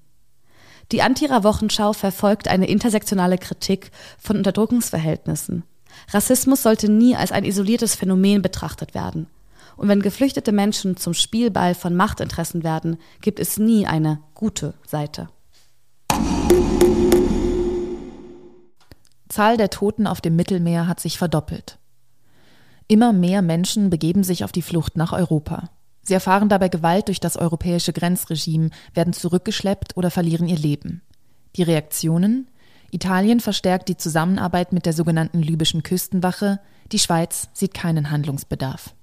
Die 0.91 1.01
Antira-Wochenschau 1.01 1.93
verfolgt 1.93 2.47
eine 2.47 2.67
intersektionale 2.67 3.37
Kritik 3.37 3.91
von 4.19 4.37
Unterdrückungsverhältnissen. 4.37 5.63
Rassismus 6.11 6.61
sollte 6.61 6.91
nie 6.91 7.15
als 7.15 7.31
ein 7.31 7.45
isoliertes 7.45 7.95
Phänomen 7.95 8.41
betrachtet 8.41 8.93
werden. 8.93 9.27
Und 9.77 9.87
wenn 9.87 10.01
geflüchtete 10.01 10.51
Menschen 10.51 10.95
zum 10.97 11.13
Spielball 11.13 11.75
von 11.75 11.95
Machtinteressen 11.95 12.63
werden, 12.63 12.97
gibt 13.21 13.39
es 13.39 13.57
nie 13.57 13.87
eine 13.87 14.19
gute 14.33 14.73
Seite. 14.87 15.29
Zahl 19.27 19.57
der 19.57 19.69
Toten 19.69 20.07
auf 20.07 20.21
dem 20.21 20.35
Mittelmeer 20.35 20.87
hat 20.87 20.99
sich 20.99 21.17
verdoppelt. 21.17 21.77
Immer 22.87 23.11
mehr 23.11 23.41
Menschen 23.41 23.89
begeben 23.89 24.23
sich 24.23 24.43
auf 24.43 24.51
die 24.51 24.61
Flucht 24.61 24.95
nach 24.95 25.11
Europa. 25.11 25.69
Sie 26.05 26.13
erfahren 26.13 26.47
dabei 26.49 26.69
Gewalt 26.69 27.07
durch 27.07 27.19
das 27.19 27.35
europäische 27.35 27.91
Grenzregime, 27.91 28.69
werden 28.93 29.11
zurückgeschleppt 29.11 29.97
oder 29.97 30.11
verlieren 30.11 30.47
ihr 30.47 30.57
Leben. 30.57 31.01
Die 31.55 31.63
Reaktionen? 31.63 32.47
Italien 32.91 33.39
verstärkt 33.39 33.89
die 33.89 33.97
Zusammenarbeit 33.97 34.71
mit 34.71 34.85
der 34.85 34.93
sogenannten 34.93 35.41
libyschen 35.41 35.81
Küstenwache, 35.81 36.59
die 36.91 36.99
Schweiz 36.99 37.49
sieht 37.53 37.73
keinen 37.73 38.11
Handlungsbedarf. 38.11 38.93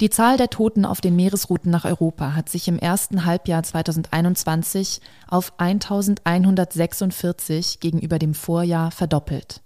Die 0.00 0.10
Zahl 0.10 0.36
der 0.36 0.50
Toten 0.50 0.84
auf 0.84 1.00
den 1.00 1.16
Meeresrouten 1.16 1.70
nach 1.70 1.86
Europa 1.86 2.34
hat 2.34 2.50
sich 2.50 2.68
im 2.68 2.78
ersten 2.78 3.24
Halbjahr 3.24 3.62
2021 3.62 5.00
auf 5.26 5.54
1146 5.58 7.80
gegenüber 7.80 8.18
dem 8.18 8.34
Vorjahr 8.34 8.90
verdoppelt. 8.90 9.62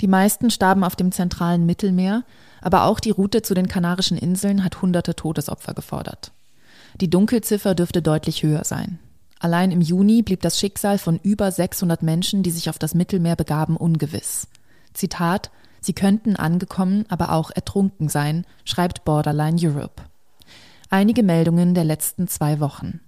Die 0.00 0.08
meisten 0.08 0.50
starben 0.50 0.84
auf 0.84 0.96
dem 0.96 1.12
zentralen 1.12 1.64
Mittelmeer, 1.66 2.24
aber 2.60 2.84
auch 2.84 3.00
die 3.00 3.10
Route 3.10 3.42
zu 3.42 3.54
den 3.54 3.68
Kanarischen 3.68 4.18
Inseln 4.18 4.64
hat 4.64 4.82
hunderte 4.82 5.14
Todesopfer 5.14 5.74
gefordert. 5.74 6.32
Die 7.00 7.10
Dunkelziffer 7.10 7.74
dürfte 7.74 8.02
deutlich 8.02 8.42
höher 8.42 8.64
sein. 8.64 8.98
Allein 9.38 9.70
im 9.70 9.80
Juni 9.80 10.22
blieb 10.22 10.40
das 10.40 10.58
Schicksal 10.58 10.98
von 10.98 11.20
über 11.22 11.50
600 11.50 12.02
Menschen, 12.02 12.42
die 12.42 12.50
sich 12.50 12.70
auf 12.70 12.78
das 12.78 12.94
Mittelmeer 12.94 13.36
begaben, 13.36 13.76
ungewiss. 13.76 14.48
Zitat, 14.94 15.50
sie 15.80 15.92
könnten 15.92 16.36
angekommen, 16.36 17.04
aber 17.08 17.32
auch 17.32 17.50
ertrunken 17.50 18.08
sein, 18.08 18.46
schreibt 18.64 19.04
Borderline 19.04 19.58
Europe. 19.60 20.02
Einige 20.88 21.22
Meldungen 21.22 21.74
der 21.74 21.84
letzten 21.84 22.28
zwei 22.28 22.60
Wochen. 22.60 23.00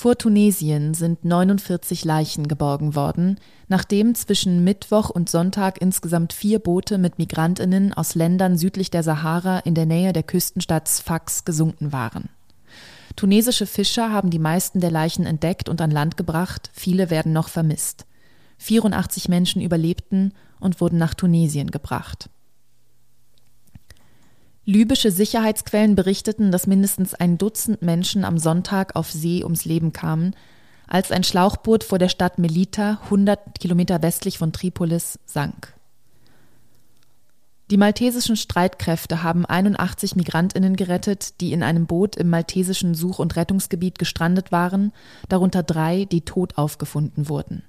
Vor 0.00 0.16
Tunesien 0.16 0.94
sind 0.94 1.24
49 1.24 2.04
Leichen 2.04 2.46
geborgen 2.46 2.94
worden, 2.94 3.40
nachdem 3.66 4.14
zwischen 4.14 4.62
Mittwoch 4.62 5.10
und 5.10 5.28
Sonntag 5.28 5.80
insgesamt 5.82 6.32
vier 6.32 6.60
Boote 6.60 6.98
mit 6.98 7.18
Migrantinnen 7.18 7.92
aus 7.92 8.14
Ländern 8.14 8.56
südlich 8.56 8.92
der 8.92 9.02
Sahara 9.02 9.58
in 9.58 9.74
der 9.74 9.86
Nähe 9.86 10.12
der 10.12 10.22
Küstenstadt 10.22 10.88
Sfax 10.88 11.44
gesunken 11.44 11.90
waren. 11.90 12.28
Tunesische 13.16 13.66
Fischer 13.66 14.12
haben 14.12 14.30
die 14.30 14.38
meisten 14.38 14.78
der 14.78 14.92
Leichen 14.92 15.26
entdeckt 15.26 15.68
und 15.68 15.80
an 15.80 15.90
Land 15.90 16.16
gebracht, 16.16 16.70
viele 16.72 17.10
werden 17.10 17.32
noch 17.32 17.48
vermisst. 17.48 18.06
84 18.58 19.28
Menschen 19.28 19.60
überlebten 19.60 20.32
und 20.60 20.80
wurden 20.80 20.98
nach 20.98 21.14
Tunesien 21.14 21.72
gebracht. 21.72 22.30
Libysche 24.68 25.10
Sicherheitsquellen 25.10 25.94
berichteten, 25.94 26.52
dass 26.52 26.66
mindestens 26.66 27.14
ein 27.14 27.38
Dutzend 27.38 27.80
Menschen 27.80 28.22
am 28.22 28.36
Sonntag 28.36 28.96
auf 28.96 29.10
See 29.10 29.42
ums 29.42 29.64
Leben 29.64 29.94
kamen, 29.94 30.36
als 30.86 31.10
ein 31.10 31.24
Schlauchboot 31.24 31.84
vor 31.84 31.98
der 31.98 32.10
Stadt 32.10 32.38
Melita, 32.38 33.00
100 33.04 33.60
Kilometer 33.60 34.02
westlich 34.02 34.36
von 34.36 34.52
Tripolis, 34.52 35.18
sank. 35.24 35.72
Die 37.70 37.78
maltesischen 37.78 38.36
Streitkräfte 38.36 39.22
haben 39.22 39.46
81 39.46 40.16
Migrantinnen 40.16 40.76
gerettet, 40.76 41.40
die 41.40 41.54
in 41.54 41.62
einem 41.62 41.86
Boot 41.86 42.16
im 42.16 42.28
maltesischen 42.28 42.94
Such- 42.94 43.20
und 43.20 43.36
Rettungsgebiet 43.36 43.98
gestrandet 43.98 44.52
waren, 44.52 44.92
darunter 45.30 45.62
drei, 45.62 46.04
die 46.04 46.26
tot 46.26 46.58
aufgefunden 46.58 47.30
wurden. 47.30 47.62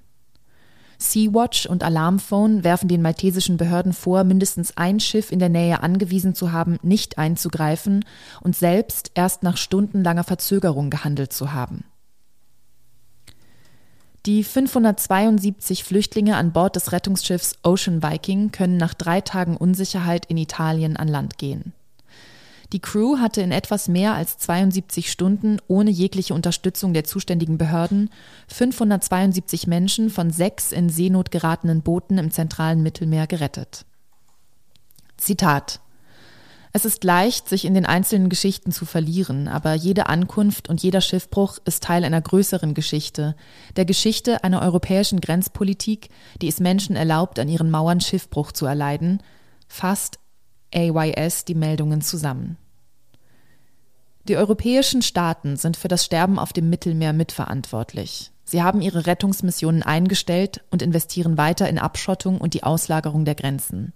Sea-Watch 1.00 1.66
und 1.66 1.82
Alarmphone 1.82 2.62
werfen 2.62 2.88
den 2.88 3.02
maltesischen 3.02 3.56
Behörden 3.56 3.92
vor, 3.92 4.22
mindestens 4.22 4.76
ein 4.76 5.00
Schiff 5.00 5.32
in 5.32 5.38
der 5.38 5.48
Nähe 5.48 5.82
angewiesen 5.82 6.34
zu 6.34 6.52
haben, 6.52 6.78
nicht 6.82 7.18
einzugreifen 7.18 8.04
und 8.42 8.54
selbst 8.54 9.10
erst 9.14 9.42
nach 9.42 9.56
stundenlanger 9.56 10.24
Verzögerung 10.24 10.90
gehandelt 10.90 11.32
zu 11.32 11.52
haben. 11.52 11.84
Die 14.26 14.44
572 14.44 15.82
Flüchtlinge 15.82 16.36
an 16.36 16.52
Bord 16.52 16.76
des 16.76 16.92
Rettungsschiffs 16.92 17.56
Ocean 17.62 18.02
Viking 18.02 18.52
können 18.52 18.76
nach 18.76 18.92
drei 18.92 19.22
Tagen 19.22 19.56
Unsicherheit 19.56 20.26
in 20.26 20.36
Italien 20.36 20.98
an 20.98 21.08
Land 21.08 21.38
gehen. 21.38 21.72
Die 22.72 22.80
Crew 22.80 23.18
hatte 23.18 23.40
in 23.40 23.50
etwas 23.50 23.88
mehr 23.88 24.14
als 24.14 24.38
72 24.38 25.10
Stunden 25.10 25.58
ohne 25.66 25.90
jegliche 25.90 26.34
Unterstützung 26.34 26.94
der 26.94 27.04
zuständigen 27.04 27.58
Behörden 27.58 28.10
572 28.48 29.66
Menschen 29.66 30.08
von 30.08 30.30
sechs 30.30 30.70
in 30.70 30.88
Seenot 30.88 31.30
geratenen 31.30 31.82
Booten 31.82 32.18
im 32.18 32.30
zentralen 32.30 32.82
Mittelmeer 32.82 33.26
gerettet. 33.26 33.84
Zitat 35.16 35.80
es 36.72 36.84
ist 36.84 37.02
leicht, 37.02 37.48
sich 37.48 37.64
in 37.64 37.74
den 37.74 37.84
einzelnen 37.84 38.28
Geschichten 38.28 38.70
zu 38.70 38.84
verlieren, 38.84 39.48
aber 39.48 39.74
jede 39.74 40.06
Ankunft 40.08 40.68
und 40.68 40.80
jeder 40.82 41.00
Schiffbruch 41.00 41.58
ist 41.64 41.82
Teil 41.82 42.04
einer 42.04 42.20
größeren 42.20 42.74
Geschichte, 42.74 43.34
der 43.74 43.84
Geschichte 43.84 44.44
einer 44.44 44.62
europäischen 44.62 45.20
Grenzpolitik, 45.20 46.10
die 46.40 46.46
es 46.46 46.60
Menschen 46.60 46.94
erlaubt, 46.94 47.40
an 47.40 47.48
ihren 47.48 47.70
Mauern 47.70 48.00
Schiffbruch 48.00 48.52
zu 48.52 48.66
erleiden, 48.66 49.20
fasst 49.66 50.19
AYS 50.74 51.44
die 51.44 51.54
Meldungen 51.54 52.00
zusammen. 52.00 52.56
Die 54.28 54.36
europäischen 54.36 55.02
Staaten 55.02 55.56
sind 55.56 55.76
für 55.76 55.88
das 55.88 56.04
Sterben 56.04 56.38
auf 56.38 56.52
dem 56.52 56.70
Mittelmeer 56.70 57.12
mitverantwortlich. 57.12 58.30
Sie 58.44 58.62
haben 58.62 58.80
ihre 58.80 59.06
Rettungsmissionen 59.06 59.82
eingestellt 59.82 60.62
und 60.70 60.82
investieren 60.82 61.38
weiter 61.38 61.68
in 61.68 61.78
Abschottung 61.78 62.40
und 62.40 62.54
die 62.54 62.62
Auslagerung 62.62 63.24
der 63.24 63.34
Grenzen. 63.34 63.92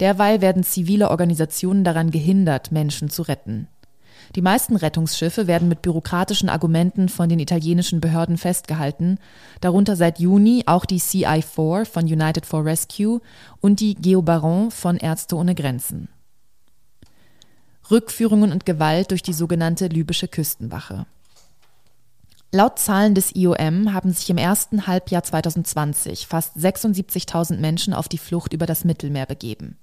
Derweil 0.00 0.40
werden 0.40 0.62
zivile 0.62 1.10
Organisationen 1.10 1.84
daran 1.84 2.10
gehindert, 2.10 2.72
Menschen 2.72 3.10
zu 3.10 3.22
retten. 3.22 3.68
Die 4.36 4.42
meisten 4.42 4.76
Rettungsschiffe 4.76 5.48
werden 5.48 5.68
mit 5.68 5.82
bürokratischen 5.82 6.48
Argumenten 6.48 7.08
von 7.08 7.28
den 7.28 7.40
italienischen 7.40 8.00
Behörden 8.00 8.38
festgehalten, 8.38 9.18
darunter 9.60 9.96
seit 9.96 10.20
Juni 10.20 10.62
auch 10.66 10.84
die 10.84 11.00
CI4 11.00 11.84
von 11.84 12.04
United 12.04 12.46
for 12.46 12.64
Rescue 12.64 13.20
und 13.60 13.80
die 13.80 13.96
Geobaron 13.96 14.70
von 14.70 14.98
Ärzte 14.98 15.36
ohne 15.36 15.56
Grenzen. 15.56 16.08
Rückführungen 17.90 18.52
und 18.52 18.64
Gewalt 18.64 19.10
durch 19.10 19.22
die 19.22 19.32
sogenannte 19.32 19.88
libysche 19.88 20.28
Küstenwache. 20.28 21.06
Laut 22.52 22.78
Zahlen 22.78 23.14
des 23.14 23.34
IOM 23.34 23.92
haben 23.92 24.12
sich 24.12 24.30
im 24.30 24.38
ersten 24.38 24.86
Halbjahr 24.86 25.22
2020 25.22 26.26
fast 26.26 26.56
76.000 26.56 27.58
Menschen 27.58 27.94
auf 27.94 28.08
die 28.08 28.18
Flucht 28.18 28.52
über 28.52 28.66
das 28.66 28.84
Mittelmeer 28.84 29.26
begeben. 29.26 29.76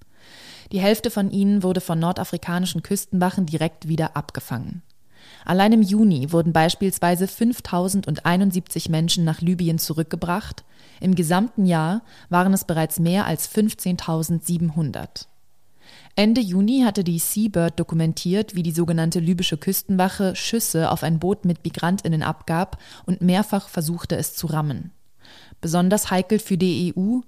Die 0.71 0.79
Hälfte 0.79 1.09
von 1.09 1.31
ihnen 1.31 1.63
wurde 1.63 1.81
von 1.81 1.99
nordafrikanischen 1.99 2.83
Küstenwachen 2.83 3.45
direkt 3.45 3.87
wieder 3.87 4.17
abgefangen. 4.17 4.81
Allein 5.45 5.71
im 5.73 5.81
Juni 5.81 6.31
wurden 6.31 6.51
beispielsweise 6.51 7.25
5.071 7.25 8.91
Menschen 8.91 9.23
nach 9.23 9.41
Libyen 9.41 9.79
zurückgebracht. 9.79 10.63
Im 10.99 11.15
gesamten 11.15 11.65
Jahr 11.65 12.01
waren 12.29 12.53
es 12.53 12.65
bereits 12.65 12.99
mehr 12.99 13.25
als 13.25 13.49
15.700. 13.49 15.27
Ende 16.15 16.41
Juni 16.41 16.81
hatte 16.81 17.03
die 17.03 17.19
Seabird 17.19 17.79
dokumentiert, 17.79 18.55
wie 18.55 18.63
die 18.63 18.71
sogenannte 18.71 19.19
libysche 19.19 19.57
Küstenwache 19.57 20.35
Schüsse 20.35 20.91
auf 20.91 21.03
ein 21.03 21.19
Boot 21.19 21.45
mit 21.45 21.63
Migrantinnen 21.63 22.23
abgab 22.23 22.77
und 23.05 23.21
mehrfach 23.21 23.69
versuchte 23.69 24.17
es 24.17 24.35
zu 24.35 24.47
rammen. 24.47 24.91
Besonders 25.61 26.11
heikel 26.11 26.39
für 26.39 26.57
die 26.57 26.93
EU, 26.95 27.19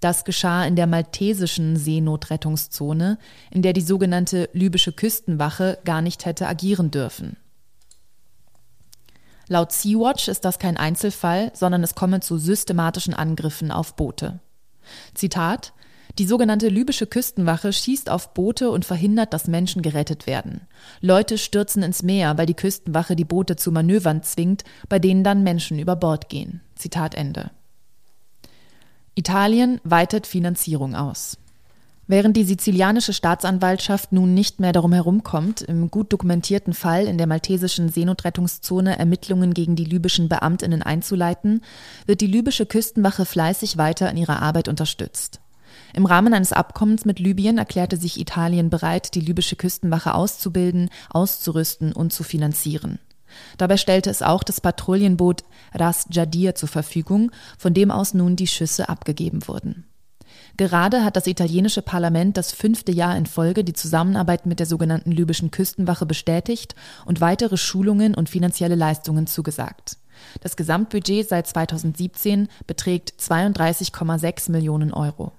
das 0.00 0.24
geschah 0.24 0.64
in 0.64 0.76
der 0.76 0.86
maltesischen 0.86 1.76
Seenotrettungszone, 1.76 3.18
in 3.50 3.62
der 3.62 3.72
die 3.72 3.80
sogenannte 3.80 4.48
libysche 4.52 4.92
Küstenwache 4.92 5.78
gar 5.84 6.02
nicht 6.02 6.24
hätte 6.24 6.46
agieren 6.46 6.90
dürfen. 6.90 7.36
Laut 9.46 9.72
Sea-Watch 9.72 10.28
ist 10.28 10.44
das 10.44 10.58
kein 10.58 10.76
Einzelfall, 10.76 11.50
sondern 11.54 11.82
es 11.82 11.94
komme 11.94 12.20
zu 12.20 12.38
systematischen 12.38 13.14
Angriffen 13.14 13.70
auf 13.70 13.96
Boote. 13.96 14.40
Zitat 15.14 15.72
die 16.18 16.26
sogenannte 16.26 16.68
libysche 16.68 17.06
Küstenwache 17.06 17.72
schießt 17.72 18.10
auf 18.10 18.34
Boote 18.34 18.70
und 18.70 18.84
verhindert, 18.84 19.32
dass 19.32 19.46
Menschen 19.46 19.82
gerettet 19.82 20.26
werden. 20.26 20.62
Leute 21.00 21.38
stürzen 21.38 21.82
ins 21.82 22.02
Meer, 22.02 22.36
weil 22.36 22.46
die 22.46 22.54
Küstenwache 22.54 23.16
die 23.16 23.24
Boote 23.24 23.56
zu 23.56 23.70
Manövern 23.70 24.22
zwingt, 24.22 24.64
bei 24.88 24.98
denen 24.98 25.24
dann 25.24 25.42
Menschen 25.42 25.78
über 25.78 25.96
Bord 25.96 26.28
gehen. 26.28 26.60
Zitat 26.74 27.14
Ende. 27.14 27.50
Italien 29.20 29.82
weitet 29.84 30.26
Finanzierung 30.26 30.94
aus. 30.94 31.36
Während 32.06 32.38
die 32.38 32.44
sizilianische 32.44 33.12
Staatsanwaltschaft 33.12 34.12
nun 34.12 34.32
nicht 34.32 34.60
mehr 34.60 34.72
darum 34.72 34.94
herumkommt, 34.94 35.60
im 35.60 35.90
gut 35.90 36.10
dokumentierten 36.10 36.72
Fall 36.72 37.04
in 37.04 37.18
der 37.18 37.26
maltesischen 37.26 37.90
Seenotrettungszone 37.90 38.98
Ermittlungen 38.98 39.52
gegen 39.52 39.76
die 39.76 39.84
libyschen 39.84 40.30
Beamtinnen 40.30 40.82
einzuleiten, 40.82 41.60
wird 42.06 42.22
die 42.22 42.28
libysche 42.28 42.64
Küstenwache 42.64 43.26
fleißig 43.26 43.76
weiter 43.76 44.10
in 44.10 44.16
ihrer 44.16 44.40
Arbeit 44.40 44.68
unterstützt. 44.68 45.40
Im 45.92 46.06
Rahmen 46.06 46.32
eines 46.32 46.54
Abkommens 46.54 47.04
mit 47.04 47.18
Libyen 47.18 47.58
erklärte 47.58 47.98
sich 47.98 48.18
Italien 48.18 48.70
bereit, 48.70 49.14
die 49.14 49.20
libysche 49.20 49.56
Küstenwache 49.56 50.14
auszubilden, 50.14 50.88
auszurüsten 51.10 51.92
und 51.92 52.14
zu 52.14 52.22
finanzieren. 52.22 52.98
Dabei 53.58 53.76
stellte 53.76 54.10
es 54.10 54.22
auch 54.22 54.42
das 54.42 54.60
Patrouillenboot 54.60 55.44
Ras 55.74 56.06
Jadir 56.10 56.54
zur 56.54 56.68
Verfügung, 56.68 57.30
von 57.58 57.74
dem 57.74 57.90
aus 57.90 58.14
nun 58.14 58.36
die 58.36 58.46
Schüsse 58.46 58.88
abgegeben 58.88 59.46
wurden. 59.48 59.84
Gerade 60.56 61.04
hat 61.04 61.16
das 61.16 61.26
italienische 61.26 61.82
Parlament 61.82 62.36
das 62.36 62.52
fünfte 62.52 62.92
Jahr 62.92 63.16
in 63.16 63.26
Folge 63.26 63.64
die 63.64 63.72
Zusammenarbeit 63.72 64.46
mit 64.46 64.58
der 64.58 64.66
sogenannten 64.66 65.12
libyschen 65.12 65.50
Küstenwache 65.50 66.06
bestätigt 66.06 66.74
und 67.06 67.20
weitere 67.20 67.56
Schulungen 67.56 68.14
und 68.14 68.28
finanzielle 68.28 68.74
Leistungen 68.74 69.26
zugesagt. 69.26 69.96
Das 70.40 70.56
Gesamtbudget 70.56 71.28
seit 71.28 71.46
2017 71.46 72.48
beträgt 72.66 73.14
32,6 73.18 74.50
Millionen 74.50 74.92
Euro. 74.92 75.32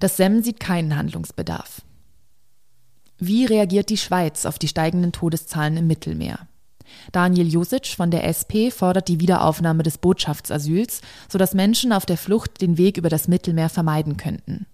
Das 0.00 0.16
SEM 0.16 0.42
sieht 0.42 0.60
keinen 0.60 0.96
Handlungsbedarf. 0.96 1.82
Wie 3.18 3.44
reagiert 3.46 3.88
die 3.88 3.96
Schweiz 3.96 4.44
auf 4.44 4.58
die 4.58 4.68
steigenden 4.68 5.12
Todeszahlen 5.12 5.76
im 5.76 5.86
Mittelmeer? 5.86 6.46
Daniel 7.12 7.48
Josic 7.48 7.88
von 7.88 8.10
der 8.10 8.24
SP 8.28 8.70
fordert 8.70 9.08
die 9.08 9.20
Wiederaufnahme 9.20 9.82
des 9.82 9.98
Botschaftsasyls, 9.98 11.00
sodass 11.28 11.54
Menschen 11.54 11.92
auf 11.92 12.06
der 12.06 12.18
Flucht 12.18 12.60
den 12.60 12.78
Weg 12.78 12.96
über 12.96 13.08
das 13.08 13.28
Mittelmeer 13.28 13.68
vermeiden 13.68 14.16
könnten. 14.16 14.66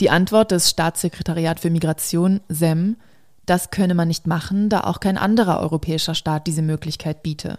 Die 0.00 0.10
Antwort 0.10 0.52
des 0.52 0.70
Staatssekretariat 0.70 1.58
für 1.58 1.70
Migration, 1.70 2.40
SEM, 2.48 2.96
das 3.46 3.70
könne 3.70 3.94
man 3.94 4.08
nicht 4.08 4.26
machen, 4.26 4.68
da 4.68 4.82
auch 4.82 5.00
kein 5.00 5.18
anderer 5.18 5.58
europäischer 5.60 6.14
Staat 6.14 6.46
diese 6.46 6.62
Möglichkeit 6.62 7.22
biete. 7.22 7.58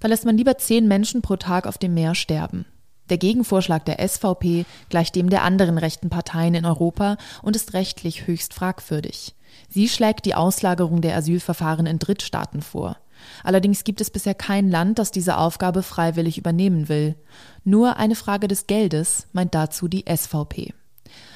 Da 0.00 0.08
lässt 0.08 0.24
man 0.24 0.36
lieber 0.36 0.58
zehn 0.58 0.86
Menschen 0.86 1.22
pro 1.22 1.36
Tag 1.36 1.66
auf 1.66 1.78
dem 1.78 1.94
Meer 1.94 2.14
sterben. 2.14 2.66
Der 3.10 3.18
Gegenvorschlag 3.18 3.84
der 3.84 4.06
SVP 4.06 4.66
gleicht 4.88 5.14
dem 5.14 5.30
der 5.30 5.42
anderen 5.42 5.78
rechten 5.78 6.10
Parteien 6.10 6.54
in 6.54 6.66
Europa 6.66 7.16
und 7.42 7.56
ist 7.56 7.72
rechtlich 7.72 8.26
höchst 8.26 8.54
fragwürdig. 8.54 9.34
Sie 9.68 9.88
schlägt 9.88 10.26
die 10.26 10.34
Auslagerung 10.34 11.00
der 11.00 11.16
Asylverfahren 11.16 11.86
in 11.86 11.98
Drittstaaten 11.98 12.62
vor. 12.62 12.96
Allerdings 13.42 13.84
gibt 13.84 14.00
es 14.00 14.10
bisher 14.10 14.34
kein 14.34 14.70
Land, 14.70 14.98
das 14.98 15.10
diese 15.10 15.38
Aufgabe 15.38 15.82
freiwillig 15.82 16.38
übernehmen 16.38 16.88
will. 16.88 17.16
Nur 17.64 17.96
eine 17.96 18.14
Frage 18.14 18.46
des 18.46 18.66
Geldes 18.66 19.26
meint 19.32 19.54
dazu 19.54 19.88
die 19.88 20.04
SVP. 20.08 20.72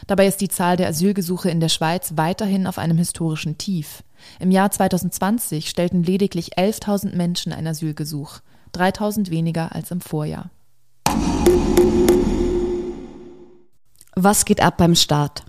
Dabei 0.07 0.27
ist 0.27 0.41
die 0.41 0.49
Zahl 0.49 0.77
der 0.77 0.89
Asylgesuche 0.89 1.51
in 1.51 1.61
der 1.61 1.69
Schweiz 1.69 2.13
weiterhin 2.17 2.67
auf 2.67 2.79
einem 2.79 2.99
historischen 2.99 3.59
Tief. 3.59 4.05
Im 4.39 4.51
Jahr 4.51 4.71
2020 4.71 5.69
stellten 5.69 6.03
lediglich 6.03 6.57
11.000 6.59 7.17
Menschen 7.17 7.53
ein 7.53 7.67
Asylgesuch, 7.67 8.41
3.000 8.75 9.31
weniger 9.31 9.75
als 9.75 9.91
im 9.91 10.01
Vorjahr. 10.01 10.51
Was 14.15 14.45
geht 14.45 14.61
ab 14.61 14.77
beim 14.77 14.95
Staat? 14.95 15.45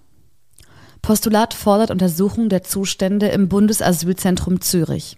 Postulat 1.03 1.53
fordert 1.53 1.91
Untersuchung 1.91 2.49
der 2.49 2.63
Zustände 2.63 3.27
im 3.27 3.49
Bundesasylzentrum 3.49 4.61
Zürich. 4.61 5.17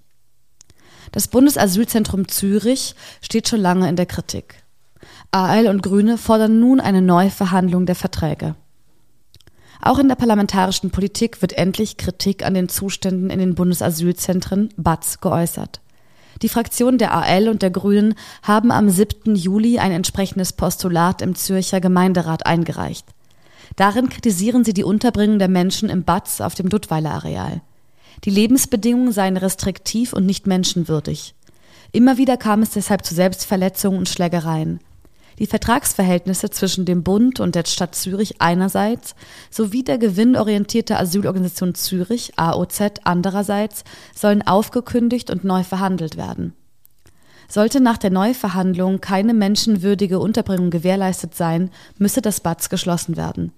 Das 1.11 1.27
Bundesasylzentrum 1.27 2.27
Zürich 2.27 2.95
steht 3.21 3.47
schon 3.47 3.61
lange 3.61 3.87
in 3.87 3.95
der 3.95 4.07
Kritik. 4.07 4.63
AL 5.31 5.67
und 5.67 5.83
Grüne 5.83 6.17
fordern 6.17 6.59
nun 6.59 6.79
eine 6.79 7.01
Neuverhandlung 7.01 7.85
der 7.85 7.95
Verträge. 7.95 8.55
Auch 9.81 9.99
in 9.99 10.07
der 10.07 10.15
parlamentarischen 10.15 10.89
Politik 10.89 11.41
wird 11.41 11.53
endlich 11.53 11.97
Kritik 11.97 12.45
an 12.45 12.55
den 12.55 12.67
Zuständen 12.67 13.29
in 13.29 13.39
den 13.39 13.55
Bundesasylzentren 13.55 14.73
BATS 14.77 15.21
geäußert. 15.21 15.81
Die 16.41 16.49
Fraktionen 16.49 16.97
der 16.97 17.13
AL 17.13 17.47
und 17.49 17.61
der 17.61 17.71
Grünen 17.71 18.15
haben 18.43 18.71
am 18.71 18.89
7. 18.89 19.35
Juli 19.35 19.79
ein 19.79 19.91
entsprechendes 19.91 20.53
Postulat 20.53 21.21
im 21.21 21.35
Zürcher 21.35 21.79
Gemeinderat 21.79 22.45
eingereicht. 22.45 23.05
Darin 23.75 24.09
kritisieren 24.09 24.63
sie 24.63 24.73
die 24.73 24.83
Unterbringung 24.83 25.39
der 25.39 25.47
Menschen 25.47 25.89
im 25.89 26.03
Batz 26.03 26.41
auf 26.41 26.55
dem 26.55 26.69
Duttweiler 26.69 27.11
Areal. 27.11 27.61
Die 28.23 28.29
Lebensbedingungen 28.29 29.11
seien 29.11 29.37
restriktiv 29.37 30.13
und 30.13 30.25
nicht 30.25 30.47
menschenwürdig. 30.47 31.35
Immer 31.91 32.17
wieder 32.17 32.37
kam 32.37 32.61
es 32.61 32.71
deshalb 32.71 33.05
zu 33.05 33.13
Selbstverletzungen 33.13 33.99
und 33.99 34.09
Schlägereien. 34.09 34.79
Die 35.39 35.47
Vertragsverhältnisse 35.47 36.49
zwischen 36.49 36.85
dem 36.85 37.03
Bund 37.03 37.39
und 37.39 37.55
der 37.55 37.65
Stadt 37.65 37.95
Zürich 37.95 38.41
einerseits 38.41 39.15
sowie 39.49 39.83
der 39.83 39.97
gewinnorientierte 39.97 40.97
Asylorganisation 40.97 41.75
Zürich 41.75 42.33
AOZ 42.37 43.01
andererseits 43.03 43.83
sollen 44.15 44.41
aufgekündigt 44.47 45.29
und 45.29 45.43
neu 45.43 45.63
verhandelt 45.63 46.15
werden. 46.15 46.53
Sollte 47.47 47.79
nach 47.79 47.97
der 47.97 48.09
Neuverhandlung 48.09 49.01
keine 49.01 49.33
menschenwürdige 49.33 50.19
Unterbringung 50.19 50.71
gewährleistet 50.71 51.35
sein, 51.35 51.69
müsse 51.97 52.21
das 52.21 52.39
BATS 52.39 52.69
geschlossen 52.69 53.17
werden. 53.17 53.51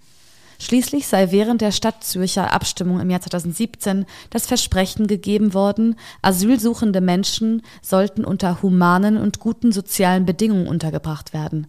Schließlich 0.60 1.08
sei 1.08 1.32
während 1.32 1.62
der 1.62 1.72
Stadt-Zürcher 1.72 2.52
Abstimmung 2.52 3.00
im 3.00 3.10
Jahr 3.10 3.22
2017 3.22 4.06
das 4.30 4.48
Versprechen 4.48 5.08
gegeben 5.08 5.54
worden, 5.54 5.96
asylsuchende 6.22 7.00
Menschen 7.00 7.62
sollten 7.82 8.26
unter 8.26 8.62
humanen 8.62 9.18
und 9.18 9.40
guten 9.40 9.72
sozialen 9.72 10.26
Bedingungen 10.26 10.68
untergebracht 10.68 11.34
werden. 11.34 11.68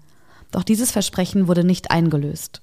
Doch 0.50 0.62
dieses 0.62 0.90
Versprechen 0.90 1.48
wurde 1.48 1.64
nicht 1.64 1.90
eingelöst. 1.90 2.62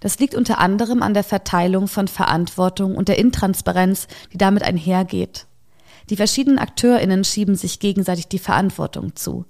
Das 0.00 0.18
liegt 0.18 0.34
unter 0.34 0.58
anderem 0.58 1.02
an 1.02 1.14
der 1.14 1.24
Verteilung 1.24 1.88
von 1.88 2.08
Verantwortung 2.08 2.96
und 2.96 3.08
der 3.08 3.18
Intransparenz, 3.18 4.06
die 4.32 4.38
damit 4.38 4.62
einhergeht. 4.62 5.46
Die 6.10 6.16
verschiedenen 6.16 6.58
AkteurInnen 6.58 7.24
schieben 7.24 7.56
sich 7.56 7.80
gegenseitig 7.80 8.28
die 8.28 8.38
Verantwortung 8.38 9.16
zu. 9.16 9.46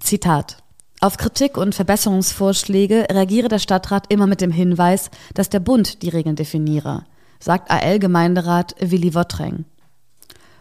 Zitat. 0.00 0.61
Auf 1.02 1.16
Kritik 1.16 1.56
und 1.56 1.74
Verbesserungsvorschläge 1.74 3.08
reagiere 3.10 3.48
der 3.48 3.58
Stadtrat 3.58 4.04
immer 4.08 4.28
mit 4.28 4.40
dem 4.40 4.52
Hinweis, 4.52 5.10
dass 5.34 5.48
der 5.48 5.58
Bund 5.58 6.00
die 6.02 6.10
Regeln 6.10 6.36
definiere, 6.36 7.06
sagt 7.40 7.72
AL-Gemeinderat 7.72 8.76
Willi 8.78 9.12
Wottreng. 9.12 9.64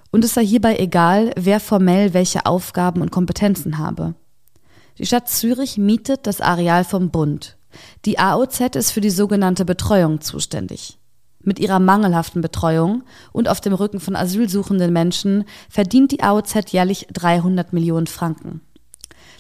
Und 0.10 0.26
es 0.26 0.34
sei 0.34 0.44
hierbei 0.44 0.78
egal, 0.78 1.30
wer 1.38 1.60
formell 1.60 2.16
welche 2.16 2.48
Aufgaben 2.48 3.04
und 3.04 3.12
Kompetenzen 3.12 3.78
habe. 3.78 4.16
Die 4.98 5.06
Stadt 5.06 5.30
Zürich 5.30 5.78
mietet 5.78 6.26
das 6.26 6.42
Areal 6.42 6.86
vom 6.86 7.12
Bund. 7.12 7.56
Die 8.06 8.18
AOZ 8.18 8.76
ist 8.76 8.90
für 8.90 9.02
die 9.02 9.12
sogenannte 9.12 9.64
Betreuung 9.64 10.22
zuständig. 10.22 10.98
Mit 11.44 11.60
ihrer 11.60 11.78
mangelhaften 11.78 12.42
Betreuung 12.42 13.04
und 13.32 13.48
auf 13.48 13.62
dem 13.62 13.74
Rücken 13.74 14.00
von 14.00 14.16
asylsuchenden 14.16 14.92
Menschen 14.92 15.44
verdient 15.70 16.12
die 16.12 16.24
AOZ 16.24 16.72
jährlich 16.72 17.06
300 17.14 17.74
Millionen 17.74 18.08
Franken. 18.08 18.62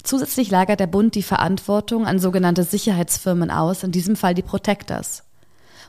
Zusätzlich 0.03 0.49
lagert 0.49 0.79
der 0.79 0.87
Bund 0.87 1.15
die 1.15 1.23
Verantwortung 1.23 2.05
an 2.05 2.19
sogenannte 2.19 2.63
Sicherheitsfirmen 2.63 3.51
aus, 3.51 3.83
in 3.83 3.91
diesem 3.91 4.15
Fall 4.15 4.33
die 4.33 4.41
Protectors. 4.41 5.23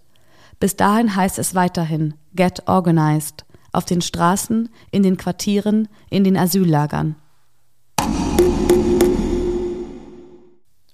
Bis 0.61 0.77
dahin 0.77 1.17
heißt 1.17 1.41
es 1.41 1.57
weiterhin 1.57 2.15
Get 2.35 2.69
Organized 2.69 3.44
auf 3.75 3.85
den 3.85 4.01
Straßen, 4.01 4.69
in 4.91 5.03
den 5.03 5.17
Quartieren, 5.17 5.89
in 6.11 6.25
den 6.25 6.37
Asyllagern. 6.37 7.17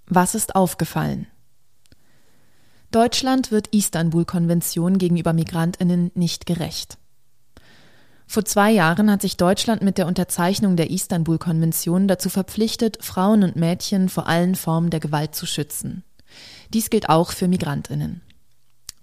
Was 0.07 0.35
ist 0.35 0.57
aufgefallen? 0.57 1.27
Deutschland 2.91 3.53
wird 3.53 3.69
Istanbul-Konvention 3.69 4.99
gegenüber 4.99 5.33
Migrantinnen 5.33 6.11
nicht 6.15 6.47
gerecht. 6.47 6.99
Vor 8.27 8.45
zwei 8.45 8.71
Jahren 8.71 9.11
hat 9.11 9.23
sich 9.23 9.37
Deutschland 9.37 9.83
mit 9.83 9.99
der 9.99 10.07
Unterzeichnung 10.07 10.77
der 10.77 10.91
Istanbul-Konvention 10.91 12.09
dazu 12.09 12.29
verpflichtet, 12.29 12.99
Frauen 13.01 13.43
und 13.45 13.57
Mädchen 13.57 14.09
vor 14.09 14.27
allen 14.27 14.55
Formen 14.57 14.91
der 14.91 15.01
Gewalt 15.01 15.35
zu 15.35 15.47
schützen. 15.47 16.05
Dies 16.73 16.91
gilt 16.91 17.09
auch 17.09 17.33
für 17.33 17.49
Migrantinnen. 17.49 18.23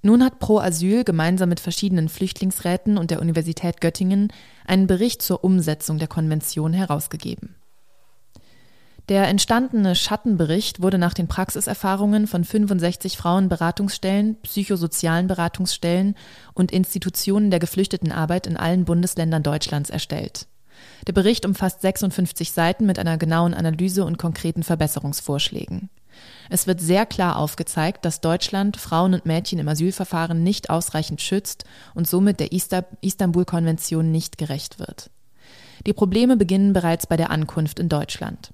Nun 0.02 0.24
hat 0.24 0.40
Pro 0.40 0.60
Asyl 0.60 1.04
gemeinsam 1.04 1.50
mit 1.50 1.60
verschiedenen 1.60 2.10
Flüchtlingsräten 2.10 2.98
und 2.98 3.12
der 3.12 3.22
Universität 3.22 3.82
Göttingen 3.82 4.32
einen 4.66 4.88
Bericht 4.88 5.22
zur 5.22 5.44
Umsetzung 5.44 5.98
der 5.98 6.08
Konvention 6.08 6.74
herausgegeben. 6.74 7.56
Der 9.10 9.30
entstandene 9.30 9.96
Schattenbericht 9.96 10.82
wurde 10.82 10.98
nach 10.98 11.14
den 11.14 11.30
Praxiserfahrungen 11.30 12.28
von 12.28 12.44
65 12.44 13.16
Frauenberatungsstellen, 13.16 14.36
psychosozialen 14.42 15.28
Beratungsstellen 15.28 16.16
und 16.54 16.74
Institutionen 16.74 17.50
der 17.50 17.60
Geflüchtetenarbeit 17.60 18.48
in 18.48 18.58
allen 18.58 18.84
Bundesländern 18.84 19.44
Deutschlands 19.44 19.90
erstellt. 19.90 20.48
Der 21.08 21.14
Bericht 21.14 21.46
umfasst 21.46 21.82
56 21.82 22.52
Seiten 22.52 22.86
mit 22.86 23.00
einer 23.00 23.18
genauen 23.18 23.54
Analyse 23.54 24.04
und 24.04 24.18
konkreten 24.18 24.64
Verbesserungsvorschlägen. 24.64 25.90
Es 26.50 26.68
wird 26.68 26.80
sehr 26.80 27.06
klar 27.06 27.38
aufgezeigt, 27.38 28.06
dass 28.06 28.22
Deutschland 28.22 28.78
Frauen 28.78 29.14
und 29.14 29.26
Mädchen 29.26 29.60
im 29.60 29.68
Asylverfahren 29.68 30.44
nicht 30.44 30.70
ausreichend 30.70 31.22
schützt 31.22 31.66
und 31.94 32.08
somit 32.08 32.40
der 32.40 32.52
Istanbul-Konvention 32.52 34.12
nicht 34.12 34.38
gerecht 34.38 34.80
wird. 34.80 35.10
Die 35.86 35.94
Probleme 35.94 36.38
beginnen 36.38 36.74
bereits 36.74 37.08
bei 37.08 37.18
der 37.18 37.30
Ankunft 37.30 37.80
in 37.80 37.90
Deutschland. 37.90 38.52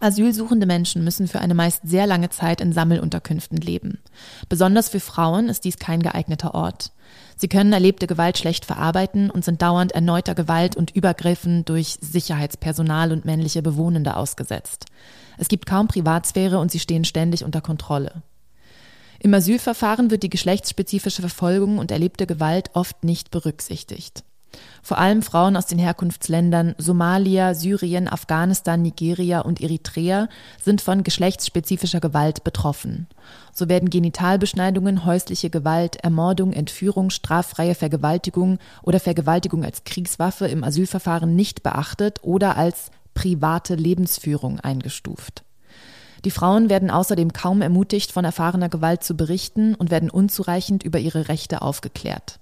Asylsuchende 0.00 0.66
Menschen 0.66 1.04
müssen 1.04 1.28
für 1.28 1.40
eine 1.40 1.54
meist 1.54 1.82
sehr 1.84 2.08
lange 2.08 2.28
Zeit 2.28 2.60
in 2.60 2.72
Sammelunterkünften 2.72 3.58
leben. 3.58 4.00
Besonders 4.48 4.88
für 4.88 4.98
Frauen 4.98 5.48
ist 5.48 5.64
dies 5.64 5.78
kein 5.78 6.02
geeigneter 6.02 6.54
Ort. 6.54 6.90
Sie 7.36 7.46
können 7.46 7.72
erlebte 7.72 8.08
Gewalt 8.08 8.36
schlecht 8.36 8.64
verarbeiten 8.64 9.30
und 9.30 9.44
sind 9.44 9.62
dauernd 9.62 9.92
erneuter 9.92 10.34
Gewalt 10.34 10.74
und 10.74 10.90
Übergriffen 10.90 11.64
durch 11.64 11.98
Sicherheitspersonal 12.00 13.12
und 13.12 13.24
männliche 13.24 13.62
Bewohnende 13.62 14.16
ausgesetzt. 14.16 14.86
Es 15.38 15.48
gibt 15.48 15.66
kaum 15.66 15.88
Privatsphäre 15.88 16.58
und 16.58 16.70
sie 16.70 16.80
stehen 16.80 17.04
ständig 17.04 17.44
unter 17.44 17.60
Kontrolle. 17.60 18.22
Im 19.18 19.32
Asylverfahren 19.34 20.10
wird 20.10 20.24
die 20.24 20.30
geschlechtsspezifische 20.30 21.22
Verfolgung 21.22 21.78
und 21.78 21.90
erlebte 21.90 22.26
Gewalt 22.26 22.70
oft 22.74 23.04
nicht 23.04 23.30
berücksichtigt. 23.30 24.24
Vor 24.82 24.98
allem 24.98 25.22
Frauen 25.22 25.56
aus 25.56 25.66
den 25.66 25.78
Herkunftsländern 25.78 26.74
Somalia, 26.76 27.54
Syrien, 27.54 28.08
Afghanistan, 28.08 28.82
Nigeria 28.82 29.40
und 29.40 29.60
Eritrea 29.60 30.28
sind 30.60 30.80
von 30.80 31.04
geschlechtsspezifischer 31.04 32.00
Gewalt 32.00 32.44
betroffen. 32.44 33.06
So 33.52 33.68
werden 33.68 33.90
Genitalbeschneidungen, 33.90 35.04
häusliche 35.04 35.50
Gewalt, 35.50 35.96
Ermordung, 35.96 36.52
Entführung, 36.52 37.10
straffreie 37.10 37.74
Vergewaltigung 37.74 38.58
oder 38.82 39.00
Vergewaltigung 39.00 39.64
als 39.64 39.84
Kriegswaffe 39.84 40.48
im 40.48 40.64
Asylverfahren 40.64 41.36
nicht 41.36 41.62
beachtet 41.62 42.18
oder 42.22 42.56
als 42.56 42.90
private 43.14 43.74
Lebensführung 43.74 44.60
eingestuft. 44.60 45.44
Die 46.24 46.30
Frauen 46.30 46.70
werden 46.70 46.90
außerdem 46.90 47.32
kaum 47.32 47.62
ermutigt, 47.62 48.12
von 48.12 48.24
erfahrener 48.24 48.68
Gewalt 48.68 49.02
zu 49.02 49.16
berichten 49.16 49.74
und 49.74 49.90
werden 49.90 50.10
unzureichend 50.10 50.82
über 50.84 50.98
ihre 50.98 51.28
Rechte 51.28 51.62
aufgeklärt. 51.62 52.38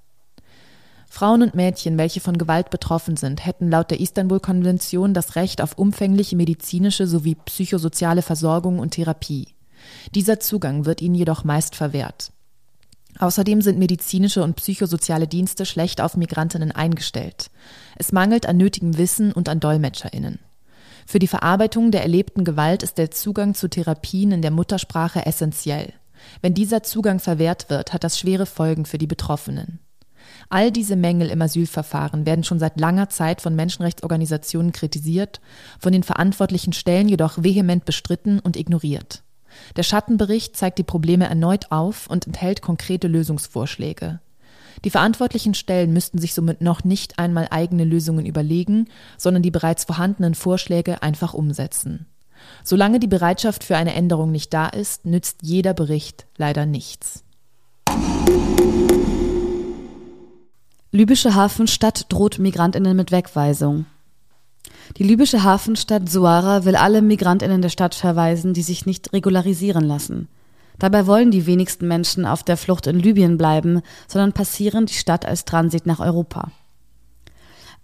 Frauen 1.08 1.42
und 1.42 1.54
Mädchen, 1.54 1.98
welche 1.98 2.20
von 2.20 2.38
Gewalt 2.38 2.70
betroffen 2.70 3.16
sind, 3.16 3.44
hätten 3.44 3.68
laut 3.68 3.90
der 3.90 4.00
Istanbul-Konvention 4.00 5.12
das 5.12 5.34
Recht 5.34 5.60
auf 5.60 5.76
umfängliche 5.76 6.36
medizinische 6.36 7.06
sowie 7.06 7.34
psychosoziale 7.34 8.22
Versorgung 8.22 8.78
und 8.78 8.92
Therapie. 8.92 9.48
Dieser 10.14 10.38
Zugang 10.38 10.84
wird 10.84 11.02
ihnen 11.02 11.16
jedoch 11.16 11.42
meist 11.42 11.74
verwehrt. 11.74 12.30
Außerdem 13.18 13.60
sind 13.60 13.78
medizinische 13.78 14.44
und 14.44 14.54
psychosoziale 14.56 15.26
Dienste 15.26 15.66
schlecht 15.66 16.00
auf 16.00 16.16
Migrantinnen 16.16 16.70
eingestellt. 16.70 17.50
Es 17.96 18.12
mangelt 18.12 18.46
an 18.46 18.56
nötigem 18.56 18.96
Wissen 18.96 19.32
und 19.32 19.48
an 19.48 19.58
Dolmetscherinnen. 19.58 20.38
Für 21.06 21.18
die 21.18 21.26
Verarbeitung 21.26 21.90
der 21.90 22.02
erlebten 22.02 22.44
Gewalt 22.44 22.82
ist 22.82 22.98
der 22.98 23.10
Zugang 23.10 23.54
zu 23.54 23.68
Therapien 23.68 24.32
in 24.32 24.42
der 24.42 24.50
Muttersprache 24.50 25.26
essentiell. 25.26 25.92
Wenn 26.42 26.54
dieser 26.54 26.82
Zugang 26.82 27.18
verwehrt 27.18 27.70
wird, 27.70 27.92
hat 27.92 28.04
das 28.04 28.18
schwere 28.18 28.46
Folgen 28.46 28.84
für 28.84 28.98
die 28.98 29.06
Betroffenen. 29.06 29.80
All 30.48 30.70
diese 30.70 30.96
Mängel 30.96 31.28
im 31.28 31.42
Asylverfahren 31.42 32.26
werden 32.26 32.44
schon 32.44 32.58
seit 32.58 32.80
langer 32.80 33.08
Zeit 33.08 33.40
von 33.40 33.54
Menschenrechtsorganisationen 33.54 34.72
kritisiert, 34.72 35.40
von 35.78 35.92
den 35.92 36.02
verantwortlichen 36.02 36.72
Stellen 36.72 37.08
jedoch 37.08 37.42
vehement 37.42 37.84
bestritten 37.84 38.40
und 38.40 38.56
ignoriert. 38.56 39.22
Der 39.76 39.82
Schattenbericht 39.82 40.56
zeigt 40.56 40.78
die 40.78 40.84
Probleme 40.84 41.26
erneut 41.26 41.70
auf 41.70 42.06
und 42.06 42.26
enthält 42.26 42.62
konkrete 42.62 43.08
Lösungsvorschläge. 43.08 44.20
Die 44.84 44.90
verantwortlichen 44.90 45.54
Stellen 45.54 45.92
müssten 45.92 46.18
sich 46.18 46.34
somit 46.34 46.60
noch 46.60 46.84
nicht 46.84 47.18
einmal 47.18 47.48
eigene 47.50 47.84
Lösungen 47.84 48.24
überlegen, 48.24 48.88
sondern 49.18 49.42
die 49.42 49.50
bereits 49.50 49.84
vorhandenen 49.84 50.34
Vorschläge 50.34 51.02
einfach 51.02 51.34
umsetzen. 51.34 52.06
Solange 52.64 52.98
die 52.98 53.06
Bereitschaft 53.06 53.64
für 53.64 53.76
eine 53.76 53.94
Änderung 53.94 54.30
nicht 54.30 54.54
da 54.54 54.68
ist, 54.68 55.04
nützt 55.04 55.38
jeder 55.42 55.74
Bericht 55.74 56.26
leider 56.36 56.64
nichts. 56.64 57.24
Libysche 60.92 61.34
Hafenstadt 61.34 62.06
droht 62.08 62.38
Migrantinnen 62.38 62.96
mit 62.96 63.12
Wegweisung. 63.12 63.86
Die 64.96 65.04
libysche 65.04 65.44
Hafenstadt 65.44 66.08
Suara 66.08 66.64
will 66.64 66.74
alle 66.74 67.00
Migrantinnen 67.00 67.62
der 67.62 67.68
Stadt 67.68 67.94
verweisen, 67.94 68.54
die 68.54 68.62
sich 68.62 68.86
nicht 68.86 69.12
regularisieren 69.12 69.84
lassen. 69.84 70.28
Dabei 70.80 71.06
wollen 71.06 71.30
die 71.30 71.46
wenigsten 71.46 71.86
Menschen 71.86 72.26
auf 72.26 72.42
der 72.42 72.56
Flucht 72.56 72.88
in 72.88 72.98
Libyen 72.98 73.36
bleiben, 73.36 73.82
sondern 74.08 74.32
passieren 74.32 74.86
die 74.86 74.94
Stadt 74.94 75.24
als 75.26 75.44
Transit 75.44 75.86
nach 75.86 76.00
Europa. 76.00 76.50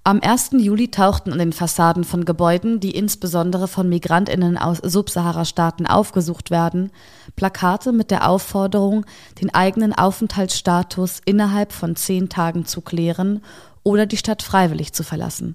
Am 0.03 0.21
1. 0.23 0.53
Juli 0.53 0.89
tauchten 0.89 1.33
an 1.33 1.39
den 1.39 1.53
Fassaden 1.53 2.05
von 2.05 2.25
Gebäuden, 2.25 2.81
die 2.81 2.93
insbesondere 2.93 3.69
von 3.69 3.89
Migrantinnen 3.89 4.57
aus 4.57 4.79
Subsahara-Staaten 4.79 5.87
aufgesucht 5.87 6.51
werden, 6.51 6.91
Plakate 7.35 7.93
mit 7.93 8.11
der 8.11 8.29
Aufforderung, 8.31 9.05
den 9.43 9.53
eigenen 9.53 9.93
Aufenthaltsstatus 9.93 11.21
innerhalb 11.25 11.73
von 11.73 11.97
zehn 11.97 12.29
Tagen 12.29 12.65
zu 12.67 12.81
klären 12.81 13.43
oder 13.83 14.07
die 14.07 14.17
Stadt 14.17 14.43
freiwillig 14.43 14.93
zu 14.93 15.03
verlassen. 15.03 15.55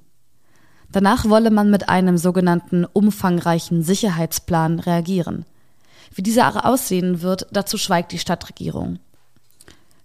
Danach 0.92 1.28
wolle 1.28 1.50
man 1.50 1.72
mit 1.72 1.90
einem 1.90 2.18
sogenannten 2.18 2.86
umfangreichen 2.86 3.82
Sicherheitsplan 3.82 4.80
reagieren. 4.80 5.46
Wie 6.14 6.22
dieser 6.22 6.66
aussehen 6.66 7.22
wird, 7.22 7.48
dazu 7.52 7.78
schweigt 7.78 8.12
die 8.12 8.20
Stadtregierung. 8.20 9.00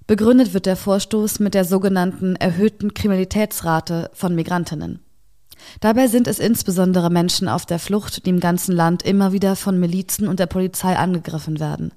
Begründet 0.07 0.55
wird 0.55 0.67
der 0.67 0.77
Vorstoß 0.77 1.41
mit 1.41 1.55
der 1.55 1.65
sogenannten 1.65 2.37
erhöhten 2.37 2.95
Kriminalitätsrate 2.95 4.11
von 4.15 4.35
Migrantinnen. 4.37 5.01
Dabei 5.81 6.07
sind 6.07 6.29
es 6.29 6.39
insbesondere 6.39 7.11
Menschen 7.11 7.49
auf 7.49 7.67
der 7.67 7.81
Flucht, 7.81 8.25
die 8.25 8.31
im 8.31 8.39
ganzen 8.39 8.73
Land 8.73 9.03
immer 9.03 9.33
wieder 9.33 9.57
von 9.57 9.81
Milizen 9.81 10.29
und 10.29 10.39
der 10.39 10.47
Polizei 10.47 10.97
angegriffen 10.97 11.59
werden. 11.59 11.93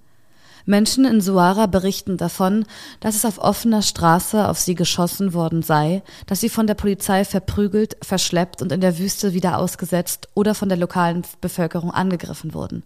Menschen 0.66 1.06
in 1.06 1.22
Suara 1.22 1.68
berichten 1.68 2.18
davon, 2.18 2.66
dass 3.00 3.16
es 3.16 3.26
auf 3.26 3.38
offener 3.38 3.82
Straße 3.82 4.48
auf 4.48 4.60
sie 4.60 4.76
geschossen 4.76 5.34
worden 5.34 5.62
sei, 5.62 6.04
dass 6.26 6.42
sie 6.42 6.50
von 6.50 6.68
der 6.68 6.74
Polizei 6.74 7.26
verprügelt, 7.26 7.98
verschleppt 8.02 8.62
und 8.62 8.72
in 8.72 8.82
der 8.82 8.98
Wüste 8.98 9.34
wieder 9.34 9.58
ausgesetzt 9.58 10.30
oder 10.34 10.56
von 10.56 10.70
der 10.70 10.78
lokalen 10.78 11.24
Bevölkerung 11.42 11.92
angegriffen 11.92 12.54
wurden. 12.54 12.84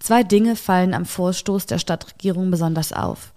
Zwei 0.00 0.22
Dinge 0.22 0.56
fallen 0.56 0.94
am 0.94 1.06
Vorstoß 1.06 1.66
der 1.66 1.78
Stadtregierung 1.78 2.50
besonders 2.50 2.92
auf. 2.92 3.32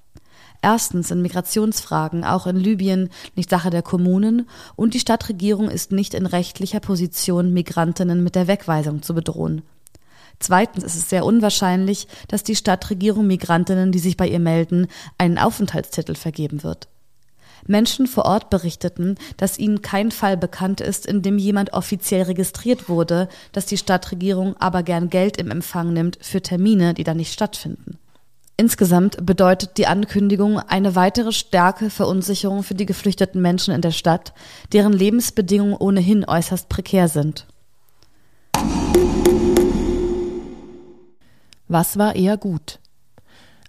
Erstens 0.61 1.09
sind 1.09 1.21
Migrationsfragen 1.21 2.23
auch 2.23 2.47
in 2.47 2.55
Libyen 2.55 3.09
nicht 3.35 3.51
Sache 3.51 3.69
der 3.69 3.83
Kommunen 3.83 4.49
und 4.75 4.95
die 4.95 4.99
Stadtregierung 4.99 5.69
ist 5.69 5.91
nicht 5.91 6.15
in 6.15 6.25
rechtlicher 6.25 6.79
Position, 6.79 7.53
Migrantinnen 7.53 8.23
mit 8.23 8.33
der 8.33 8.47
Wegweisung 8.47 9.03
zu 9.03 9.13
bedrohen. 9.13 9.61
Zweitens 10.39 10.83
ist 10.83 10.95
es 10.95 11.09
sehr 11.09 11.23
unwahrscheinlich, 11.23 12.07
dass 12.27 12.43
die 12.43 12.55
Stadtregierung 12.55 13.27
Migrantinnen, 13.27 13.91
die 13.91 13.99
sich 13.99 14.17
bei 14.17 14.27
ihr 14.27 14.39
melden, 14.39 14.87
einen 15.17 15.37
Aufenthaltstitel 15.37 16.15
vergeben 16.15 16.63
wird. 16.63 16.87
Menschen 17.67 18.07
vor 18.07 18.25
Ort 18.25 18.49
berichteten, 18.49 19.15
dass 19.37 19.59
ihnen 19.59 19.81
kein 19.81 20.11
Fall 20.11 20.37
bekannt 20.37 20.81
ist, 20.81 21.05
in 21.05 21.21
dem 21.21 21.37
jemand 21.37 21.73
offiziell 21.73 22.23
registriert 22.23 22.89
wurde, 22.89 23.27
dass 23.51 23.65
die 23.65 23.77
Stadtregierung 23.77 24.55
aber 24.57 24.83
gern 24.83 25.09
Geld 25.09 25.37
im 25.37 25.51
Empfang 25.51 25.93
nimmt 25.93 26.17
für 26.21 26.41
Termine, 26.41 26.93
die 26.93 27.03
dann 27.03 27.17
nicht 27.17 27.33
stattfinden. 27.33 27.97
Insgesamt 28.57 29.25
bedeutet 29.25 29.77
die 29.77 29.87
Ankündigung 29.87 30.59
eine 30.59 30.95
weitere 30.95 31.33
starke 31.33 31.89
Verunsicherung 31.89 32.63
für 32.63 32.75
die 32.75 32.85
geflüchteten 32.85 33.41
Menschen 33.41 33.73
in 33.73 33.81
der 33.81 33.91
Stadt, 33.91 34.33
deren 34.71 34.93
Lebensbedingungen 34.93 35.75
ohnehin 35.75 36.23
äußerst 36.25 36.69
prekär 36.69 37.09
sind. 37.09 37.45
Was 41.67 41.97
war 41.97 42.15
eher 42.15 42.37
gut? 42.37 42.79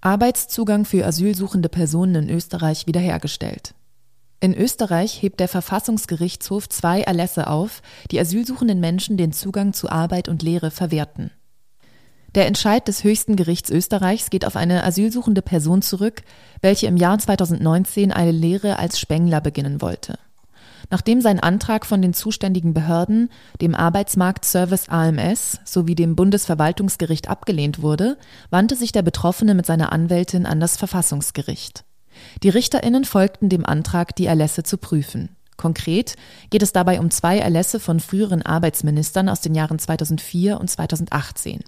Arbeitszugang 0.02 0.84
für 0.84 1.04
asylsuchende 1.04 1.68
Personen 1.68 2.28
in 2.28 2.36
Österreich 2.36 2.86
wiederhergestellt. 2.86 3.74
In 4.38 4.54
Österreich 4.54 5.22
hebt 5.22 5.40
der 5.40 5.48
Verfassungsgerichtshof 5.48 6.68
zwei 6.68 7.00
Erlässe 7.00 7.46
auf, 7.46 7.80
die 8.10 8.20
asylsuchenden 8.20 8.80
Menschen 8.80 9.16
den 9.16 9.32
Zugang 9.32 9.72
zu 9.72 9.88
Arbeit 9.88 10.28
und 10.28 10.42
Lehre 10.42 10.70
verwehrten. 10.70 11.30
Der 12.34 12.46
Entscheid 12.46 12.86
des 12.86 13.02
höchsten 13.02 13.36
Gerichts 13.36 13.70
Österreichs 13.70 14.28
geht 14.28 14.44
auf 14.44 14.56
eine 14.56 14.84
asylsuchende 14.84 15.40
Person 15.40 15.80
zurück, 15.80 16.20
welche 16.60 16.86
im 16.86 16.98
Jahr 16.98 17.18
2019 17.18 18.12
eine 18.12 18.30
Lehre 18.30 18.78
als 18.78 19.00
Spengler 19.00 19.40
beginnen 19.40 19.80
wollte. 19.80 20.18
Nachdem 20.90 21.22
sein 21.22 21.40
Antrag 21.40 21.86
von 21.86 22.02
den 22.02 22.12
zuständigen 22.12 22.74
Behörden, 22.74 23.30
dem 23.62 23.74
Arbeitsmarktservice 23.74 24.90
AMS 24.90 25.60
sowie 25.64 25.94
dem 25.94 26.14
Bundesverwaltungsgericht 26.14 27.30
abgelehnt 27.30 27.80
wurde, 27.80 28.18
wandte 28.50 28.76
sich 28.76 28.92
der 28.92 29.02
Betroffene 29.02 29.54
mit 29.54 29.64
seiner 29.64 29.90
Anwältin 29.90 30.44
an 30.44 30.60
das 30.60 30.76
Verfassungsgericht. 30.76 31.85
Die 32.42 32.48
Richterinnen 32.48 33.04
folgten 33.04 33.48
dem 33.48 33.64
Antrag, 33.64 34.14
die 34.16 34.26
Erlässe 34.26 34.62
zu 34.62 34.78
prüfen. 34.78 35.30
Konkret 35.56 36.16
geht 36.50 36.62
es 36.62 36.72
dabei 36.72 37.00
um 37.00 37.10
zwei 37.10 37.38
Erlässe 37.38 37.80
von 37.80 38.00
früheren 38.00 38.42
Arbeitsministern 38.42 39.28
aus 39.28 39.40
den 39.40 39.54
Jahren 39.54 39.78
2004 39.78 40.60
und 40.60 40.68
2018. 40.68 41.64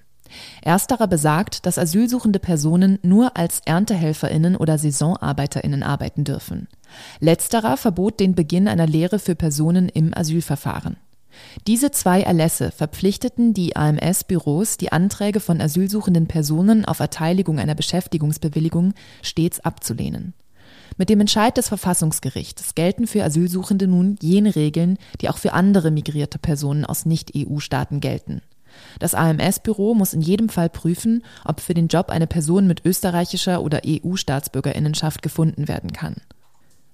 Ersterer 0.62 1.06
besagt, 1.06 1.64
dass 1.64 1.78
asylsuchende 1.78 2.38
Personen 2.38 2.98
nur 3.02 3.36
als 3.36 3.60
Erntehelferinnen 3.64 4.56
oder 4.56 4.76
Saisonarbeiterinnen 4.76 5.82
arbeiten 5.82 6.24
dürfen. 6.24 6.68
Letzterer 7.20 7.76
verbot 7.76 8.20
den 8.20 8.34
Beginn 8.34 8.68
einer 8.68 8.86
Lehre 8.86 9.18
für 9.18 9.34
Personen 9.34 9.88
im 9.88 10.12
Asylverfahren. 10.14 10.98
Diese 11.66 11.90
zwei 11.90 12.22
Erlässe 12.22 12.70
verpflichteten 12.70 13.54
die 13.54 13.76
AMS-Büros, 13.76 14.76
die 14.76 14.92
Anträge 14.92 15.40
von 15.40 15.60
asylsuchenden 15.60 16.26
Personen 16.26 16.84
auf 16.84 17.00
Erteiligung 17.00 17.58
einer 17.58 17.74
Beschäftigungsbewilligung 17.74 18.94
stets 19.22 19.60
abzulehnen. 19.60 20.34
Mit 20.96 21.10
dem 21.10 21.20
Entscheid 21.20 21.56
des 21.56 21.68
Verfassungsgerichts 21.68 22.74
gelten 22.74 23.06
für 23.06 23.22
Asylsuchende 23.22 23.86
nun 23.86 24.16
jene 24.20 24.56
Regeln, 24.56 24.98
die 25.20 25.28
auch 25.28 25.38
für 25.38 25.52
andere 25.52 25.90
migrierte 25.90 26.38
Personen 26.38 26.84
aus 26.84 27.06
Nicht-EU-Staaten 27.06 28.00
gelten. 28.00 28.42
Das 28.98 29.14
AMS-Büro 29.14 29.94
muss 29.94 30.12
in 30.12 30.20
jedem 30.20 30.48
Fall 30.48 30.68
prüfen, 30.68 31.24
ob 31.44 31.60
für 31.60 31.74
den 31.74 31.88
Job 31.88 32.10
eine 32.10 32.26
Person 32.26 32.66
mit 32.66 32.84
österreichischer 32.84 33.62
oder 33.62 33.82
EU-Staatsbürgerinnenschaft 33.86 35.22
gefunden 35.22 35.68
werden 35.68 35.92
kann. 35.92 36.16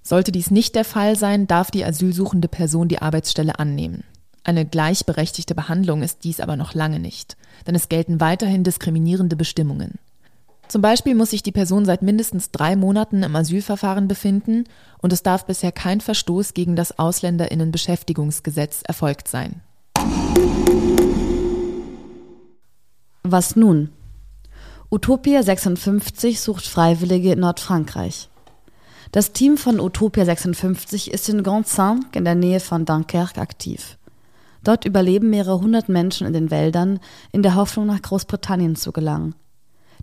Sollte 0.02 0.32
dies 0.32 0.50
nicht 0.50 0.74
der 0.74 0.84
Fall 0.84 1.16
sein, 1.16 1.46
darf 1.46 1.70
die 1.70 1.84
asylsuchende 1.84 2.48
Person 2.48 2.88
die 2.88 3.00
Arbeitsstelle 3.00 3.58
annehmen. 3.58 4.04
Eine 4.46 4.66
gleichberechtigte 4.66 5.54
Behandlung 5.54 6.02
ist 6.02 6.22
dies 6.22 6.38
aber 6.38 6.56
noch 6.56 6.74
lange 6.74 7.00
nicht, 7.00 7.38
denn 7.66 7.74
es 7.74 7.88
gelten 7.88 8.20
weiterhin 8.20 8.62
diskriminierende 8.62 9.36
Bestimmungen. 9.36 9.94
Zum 10.68 10.82
Beispiel 10.82 11.14
muss 11.14 11.30
sich 11.30 11.42
die 11.42 11.52
Person 11.52 11.86
seit 11.86 12.02
mindestens 12.02 12.50
drei 12.50 12.76
Monaten 12.76 13.22
im 13.22 13.34
Asylverfahren 13.34 14.06
befinden 14.06 14.64
und 14.98 15.14
es 15.14 15.22
darf 15.22 15.46
bisher 15.46 15.72
kein 15.72 16.02
Verstoß 16.02 16.52
gegen 16.52 16.76
das 16.76 16.98
Ausländerinnenbeschäftigungsgesetz 16.98 18.82
erfolgt 18.82 19.28
sein. 19.28 19.62
Was 23.22 23.56
nun? 23.56 23.90
Utopia 24.90 25.42
56 25.42 26.40
sucht 26.40 26.66
Freiwillige 26.66 27.32
in 27.32 27.40
Nordfrankreich. 27.40 28.28
Das 29.10 29.32
Team 29.32 29.56
von 29.56 29.80
Utopia 29.80 30.26
56 30.26 31.10
ist 31.10 31.28
in 31.30 31.42
Grand-Saint 31.42 32.14
in 32.14 32.24
der 32.24 32.34
Nähe 32.34 32.60
von 32.60 32.84
Dunkerque 32.84 33.40
aktiv. 33.40 33.96
Dort 34.64 34.84
überleben 34.84 35.30
mehrere 35.30 35.60
hundert 35.60 35.88
Menschen 35.88 36.26
in 36.26 36.32
den 36.32 36.50
Wäldern 36.50 37.00
in 37.32 37.42
der 37.42 37.54
Hoffnung, 37.54 37.86
nach 37.86 38.02
Großbritannien 38.02 38.76
zu 38.76 38.92
gelangen. 38.92 39.34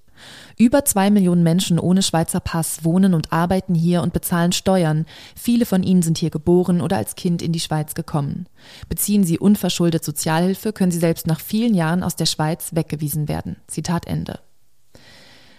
Über 0.57 0.85
zwei 0.85 1.09
Millionen 1.09 1.43
Menschen 1.43 1.79
ohne 1.79 2.01
Schweizer 2.01 2.39
Pass 2.39 2.83
wohnen 2.83 3.13
und 3.13 3.31
arbeiten 3.31 3.75
hier 3.75 4.01
und 4.01 4.13
bezahlen 4.13 4.51
Steuern. 4.51 5.05
Viele 5.35 5.65
von 5.65 5.83
ihnen 5.83 6.01
sind 6.01 6.17
hier 6.17 6.29
geboren 6.29 6.81
oder 6.81 6.97
als 6.97 7.15
Kind 7.15 7.41
in 7.41 7.51
die 7.51 7.59
Schweiz 7.59 7.93
gekommen. 7.93 8.47
Beziehen 8.89 9.23
sie 9.23 9.39
unverschuldet 9.39 10.03
Sozialhilfe, 10.03 10.73
können 10.73 10.91
sie 10.91 10.99
selbst 10.99 11.27
nach 11.27 11.39
vielen 11.39 11.73
Jahren 11.73 12.03
aus 12.03 12.15
der 12.15 12.25
Schweiz 12.25 12.71
weggewiesen 12.73 13.27
werden. 13.27 13.57
Zitat 13.67 14.07
Ende. 14.07 14.39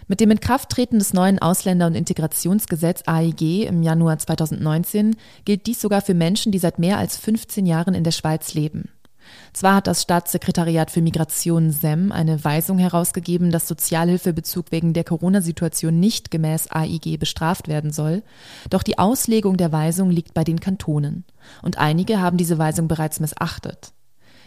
Mit 0.09 0.21
dem 0.21 0.31
Inkrafttreten 0.31 1.01
des 1.01 1.13
neuen 1.13 1.41
Ausländer- 1.41 1.89
und 1.89 1.97
Integrationsgesetz 1.97 3.03
AIG 3.07 3.67
im 3.67 3.83
Januar 3.83 4.19
2019 4.19 5.17
gilt 5.45 5.67
dies 5.67 5.81
sogar 5.81 6.01
für 6.01 6.15
Menschen, 6.15 6.53
die 6.53 6.61
seit 6.61 6.79
mehr 6.79 6.99
als 6.99 7.17
15 7.17 7.67
Jahren 7.67 7.95
in 7.95 8.05
der 8.05 8.13
Schweiz 8.13 8.55
leben. 8.55 8.89
Zwar 9.53 9.77
hat 9.77 9.87
das 9.87 10.03
Staatssekretariat 10.03 10.91
für 10.91 11.03
Migration 11.03 11.71
SEM 11.71 12.13
eine 12.13 12.45
Weisung 12.45 12.79
herausgegeben, 12.79 13.51
dass 13.51 13.69
Sozialhilfebezug 13.69 14.71
wegen 14.71 14.93
der 14.93 15.05
Corona-Situation 15.05 15.99
nicht 15.99 16.31
gemäß 16.31 16.71
AIG 16.71 17.19
bestraft 17.19 17.69
werden 17.69 17.93
soll, 17.93 18.23
doch 18.71 18.83
die 18.83 18.99
Auslegung 18.99 19.57
der 19.57 19.73
Weisung 19.73 20.11
liegt 20.11 20.35
bei 20.35 20.45
den 20.45 20.61
Kantonen. 20.61 21.25
Und 21.63 21.79
einige 21.79 22.21
haben 22.21 22.37
diese 22.37 22.59
Weisung 22.59 22.89
bereits 22.89 23.21
missachtet. 23.21 23.93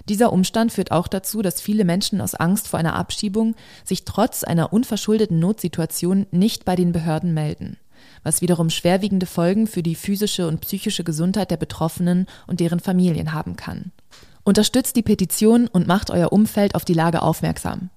Dieser 0.08 0.32
Umstand 0.32 0.72
führt 0.72 0.92
auch 0.92 1.08
dazu, 1.08 1.42
dass 1.42 1.62
viele 1.62 1.86
Menschen 1.86 2.22
aus 2.22 2.36
Angst 2.36 2.68
vor 2.68 2.80
einer 2.80 2.96
Abschiebung 2.96 3.56
sich 3.84 4.06
trotz 4.06 4.44
einer 4.44 4.72
unverschuldeten 4.72 5.39
Notsituation 5.39 6.26
nicht 6.32 6.65
bei 6.65 6.76
den 6.76 6.92
Behörden 6.92 7.34
melden, 7.34 7.78
was 8.24 8.42
wiederum 8.42 8.70
schwerwiegende 8.70 9.26
Folgen 9.26 9.68
für 9.68 9.84
die 9.84 9.96
physische 9.96 10.48
und 10.48 10.62
psychische 10.62 11.04
Gesundheit 11.04 11.52
der 11.52 11.58
Betroffenen 11.58 12.28
und 12.48 12.60
deren 12.60 12.80
Familien 12.80 13.34
haben 13.34 13.56
kann. 13.56 13.92
Unterstützt 14.49 14.95
die 14.95 15.03
Petition 15.03 15.67
und 15.67 15.85
macht 15.85 16.09
euer 16.09 16.33
Umfeld 16.33 16.73
auf 16.73 16.83
die 16.83 16.95
Lage 16.95 17.21
aufmerksam. 17.21 17.91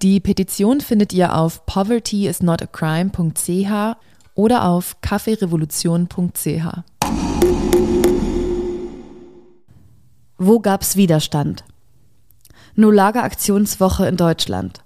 Die 0.00 0.20
Petition 0.20 0.80
findet 0.80 1.12
ihr 1.12 1.36
auf 1.36 1.66
povertyisnotacrime.ch 1.66 3.96
oder 4.34 4.64
auf 4.64 5.02
kaffeerevolution.ch. 5.02 6.66
Wo 10.38 10.60
gab's 10.60 10.96
Widerstand? 10.96 11.64
No-Lager-Aktionswoche 12.74 14.08
in 14.08 14.16
Deutschland. 14.16 14.82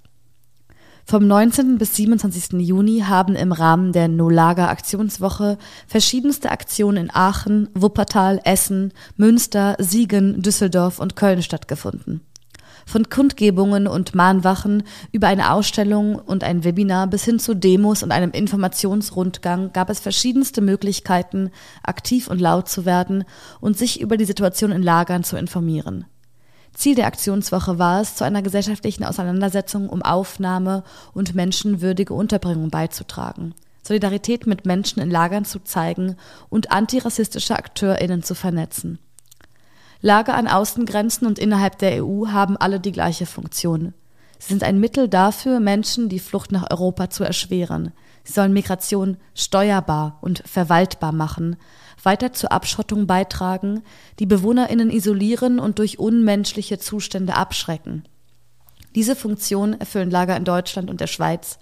Vom 1.09 1.25
19. 1.29 1.79
bis 1.79 1.95
27. 1.95 2.55
Juni 2.55 3.05
haben 3.07 3.37
im 3.37 3.53
Rahmen 3.53 3.93
der 3.93 4.09
No-Lager-Aktionswoche 4.09 5.57
verschiedenste 5.87 6.51
Aktionen 6.51 7.05
in 7.05 7.11
Aachen, 7.15 7.69
Wuppertal, 7.75 8.41
Essen, 8.43 8.93
Münster, 9.17 9.77
Siegen, 9.79 10.43
Düsseldorf 10.43 10.99
und 10.99 11.15
Köln 11.15 11.45
stattgefunden. 11.45 12.23
Von 12.87 13.09
Kundgebungen 13.09 13.87
und 13.87 14.17
Mahnwachen 14.17 14.83
über 15.13 15.29
eine 15.29 15.53
Ausstellung 15.53 16.17
und 16.17 16.43
ein 16.43 16.65
Webinar 16.65 17.07
bis 17.07 17.25
hin 17.25 17.39
zu 17.39 17.55
Demos 17.55 18.03
und 18.03 18.11
einem 18.11 18.33
Informationsrundgang 18.33 19.73
gab 19.73 19.91
es 19.91 20.01
verschiedenste 20.01 20.61
Möglichkeiten, 20.61 21.53
aktiv 21.85 22.27
und 22.27 22.41
laut 22.41 22.69
zu 22.69 22.85
werden 22.85 23.23
und 23.61 23.79
sich 23.79 24.01
über 24.01 24.17
die 24.17 24.25
Situation 24.25 24.73
in 24.73 24.83
Lagern 24.83 25.23
zu 25.23 25.37
informieren. 25.37 26.05
Ziel 26.77 26.95
der 26.95 27.07
Aktionswoche 27.07 27.79
war 27.79 28.03
es, 28.03 28.17
zu 28.17 28.25
einer 28.25 28.43
gesellschaftlichen 28.43 29.03
Auseinandersetzung 29.03 29.89
um 29.89 30.03
Aufnahme 30.03 30.85
und 31.15 31.35
menschenwürdige 31.35 32.13
Unterbringung 32.13 32.69
beizutragen, 32.69 33.55
Solidarität 33.83 34.47
mit 34.47 34.67
Menschen 34.67 35.01
in 35.01 35.11
Lagern 35.11 35.47
zu 35.47 35.61
zeigen 35.61 36.17
und 36.51 36.73
antirassistische 36.73 37.57
AkteurInnen 37.57 38.23
zu 38.23 38.35
vernetzen. 38.35 38.99
Lager 40.03 40.35
an 40.35 40.49
Außengrenzen 40.49 41.27
und 41.27 41.39
innerhalb 41.39 41.79
der 41.79 42.05
EU 42.05 42.27
haben 42.29 42.59
alle 42.59 42.79
die 42.79 42.93
gleiche 42.93 43.25
Funktion. 43.25 43.95
Sie 44.39 44.49
sind 44.49 44.63
ein 44.63 44.79
Mittel 44.79 45.09
dafür, 45.09 45.61
Menschen 45.61 46.11
die 46.11 46.19
Flucht 46.19 46.53
nach 46.53 46.71
Europa 46.71 47.09
zu 47.09 47.25
erschweren. 47.25 47.93
Sie 48.23 48.35
sollen 48.35 48.53
Migration 48.53 49.17
steuerbar 49.35 50.19
und 50.21 50.43
verwaltbar 50.47 51.13
machen, 51.13 51.57
weiter 52.07 52.33
zur 52.33 52.53
Abschottung 52.53 53.07
beitragen, 53.07 53.83
die 54.19 54.27
Bewohnerinnen 54.27 54.91
isolieren 54.91 55.59
und 55.59 55.79
durch 55.79 55.99
unmenschliche 55.99 56.79
Zustände 56.79 57.35
abschrecken. 57.35 58.05
Diese 58.95 59.15
Funktion 59.15 59.75
erfüllen 59.75 60.11
Lager 60.11 60.37
in 60.37 60.45
Deutschland 60.45 60.89
und 60.89 61.03
der 61.03 61.09
Schweiz, 61.09 61.59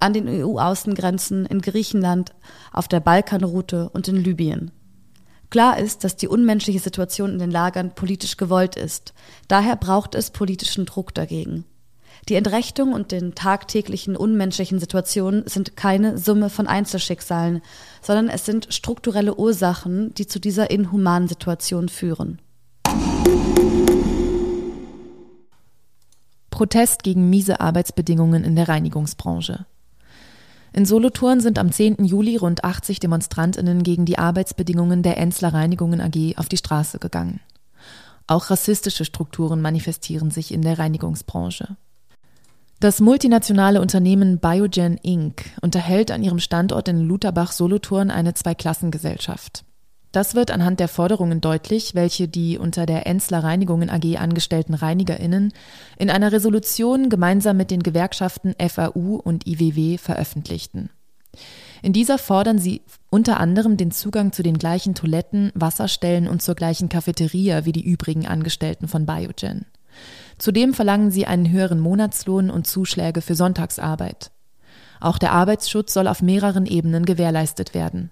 an 0.00 0.12
den 0.12 0.28
EU-Außengrenzen, 0.28 1.46
in 1.46 1.62
Griechenland, 1.62 2.34
auf 2.72 2.88
der 2.88 3.00
Balkanroute 3.00 3.88
und 3.88 4.08
in 4.08 4.16
Libyen. 4.16 4.70
Klar 5.48 5.78
ist, 5.78 6.02
dass 6.02 6.16
die 6.16 6.28
unmenschliche 6.28 6.80
Situation 6.80 7.30
in 7.30 7.38
den 7.38 7.50
Lagern 7.50 7.94
politisch 7.94 8.36
gewollt 8.36 8.76
ist. 8.76 9.14
Daher 9.46 9.76
braucht 9.76 10.16
es 10.16 10.32
politischen 10.32 10.84
Druck 10.84 11.14
dagegen. 11.14 11.64
Die 12.28 12.36
Entrechtung 12.36 12.94
und 12.94 13.12
den 13.12 13.34
tagtäglichen 13.34 14.16
unmenschlichen 14.16 14.78
Situationen 14.78 15.46
sind 15.46 15.76
keine 15.76 16.16
Summe 16.16 16.48
von 16.48 16.66
Einzelschicksalen, 16.66 17.60
sondern 18.00 18.30
es 18.30 18.46
sind 18.46 18.72
strukturelle 18.72 19.36
Ursachen, 19.36 20.14
die 20.14 20.26
zu 20.26 20.40
dieser 20.40 20.70
inhumanen 20.70 21.28
Situation 21.28 21.90
führen. 21.90 22.40
Protest 26.48 27.02
gegen 27.02 27.28
miese 27.28 27.60
Arbeitsbedingungen 27.60 28.44
in 28.44 28.56
der 28.56 28.68
Reinigungsbranche. 28.68 29.66
In 30.72 30.86
Solothurn 30.86 31.40
sind 31.40 31.58
am 31.58 31.72
10. 31.72 32.04
Juli 32.04 32.36
rund 32.36 32.64
80 32.64 33.00
Demonstrantinnen 33.00 33.82
gegen 33.82 34.06
die 34.06 34.18
Arbeitsbedingungen 34.18 35.02
der 35.02 35.18
Enzler 35.18 35.52
Reinigungen 35.52 36.00
AG 36.00 36.38
auf 36.38 36.48
die 36.48 36.56
Straße 36.56 36.98
gegangen. 36.98 37.40
Auch 38.26 38.50
rassistische 38.50 39.04
Strukturen 39.04 39.60
manifestieren 39.60 40.30
sich 40.30 40.54
in 40.54 40.62
der 40.62 40.78
Reinigungsbranche. 40.78 41.76
Das 42.80 43.00
multinationale 43.00 43.80
Unternehmen 43.80 44.38
Biogen 44.38 44.98
Inc. 44.98 45.44
unterhält 45.62 46.10
an 46.10 46.22
ihrem 46.22 46.38
Standort 46.38 46.88
in 46.88 47.00
Lutherbach-Solothurn 47.00 48.10
eine 48.10 48.34
Zweiklassengesellschaft. 48.34 49.64
Das 50.14 50.36
wird 50.36 50.52
anhand 50.52 50.78
der 50.78 50.86
Forderungen 50.86 51.40
deutlich, 51.40 51.96
welche 51.96 52.28
die 52.28 52.56
unter 52.56 52.86
der 52.86 53.06
Enzler 53.06 53.42
Reinigungen 53.42 53.90
AG 53.90 54.16
angestellten 54.16 54.74
ReinigerInnen 54.74 55.52
in 55.98 56.08
einer 56.08 56.30
Resolution 56.30 57.08
gemeinsam 57.08 57.56
mit 57.56 57.72
den 57.72 57.82
Gewerkschaften 57.82 58.54
FAU 58.60 59.16
und 59.16 59.46
IWW 59.46 59.98
veröffentlichten. 59.98 60.90
In 61.82 61.92
dieser 61.92 62.18
fordern 62.18 62.58
sie 62.58 62.82
unter 63.10 63.40
anderem 63.40 63.76
den 63.76 63.90
Zugang 63.90 64.32
zu 64.32 64.44
den 64.44 64.56
gleichen 64.56 64.94
Toiletten, 64.94 65.50
Wasserstellen 65.54 66.28
und 66.28 66.42
zur 66.42 66.54
gleichen 66.54 66.88
Cafeteria 66.88 67.64
wie 67.64 67.72
die 67.72 67.84
übrigen 67.84 68.26
Angestellten 68.26 68.86
von 68.86 69.06
Biogen. 69.06 69.66
Zudem 70.44 70.74
verlangen 70.74 71.10
sie 71.10 71.26
einen 71.26 71.50
höheren 71.50 71.80
Monatslohn 71.80 72.50
und 72.50 72.66
Zuschläge 72.66 73.22
für 73.22 73.34
Sonntagsarbeit. 73.34 74.30
Auch 75.00 75.16
der 75.16 75.32
Arbeitsschutz 75.32 75.94
soll 75.94 76.06
auf 76.06 76.20
mehreren 76.20 76.66
Ebenen 76.66 77.06
gewährleistet 77.06 77.72
werden. 77.72 78.10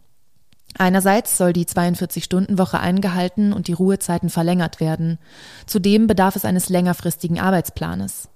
Einerseits 0.79 1.37
soll 1.37 1.53
die 1.53 1.67
42-Stunden-Woche 1.67 2.81
eingehalten 2.81 3.53
und 3.53 3.69
die 3.69 3.75
Ruhezeiten 3.75 4.31
verlängert 4.31 4.81
werden. 4.81 5.19
Zudem 5.67 6.07
bedarf 6.07 6.35
es 6.35 6.47
eines 6.47 6.71
längerfristigen 6.71 7.39
Arbeitsplanes. 7.39 8.31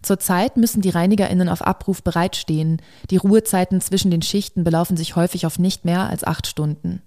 Zurzeit 0.00 0.56
müssen 0.56 0.80
die 0.80 0.88
ReinigerInnen 0.88 1.50
auf 1.50 1.60
Abruf 1.60 2.02
bereitstehen. 2.02 2.80
Die 3.10 3.18
Ruhezeiten 3.18 3.82
zwischen 3.82 4.10
den 4.10 4.22
Schichten 4.22 4.64
belaufen 4.64 4.96
sich 4.96 5.14
häufig 5.14 5.44
auf 5.44 5.58
nicht 5.58 5.84
mehr 5.84 6.08
als 6.08 6.24
acht 6.24 6.46
Stunden. 6.46 7.02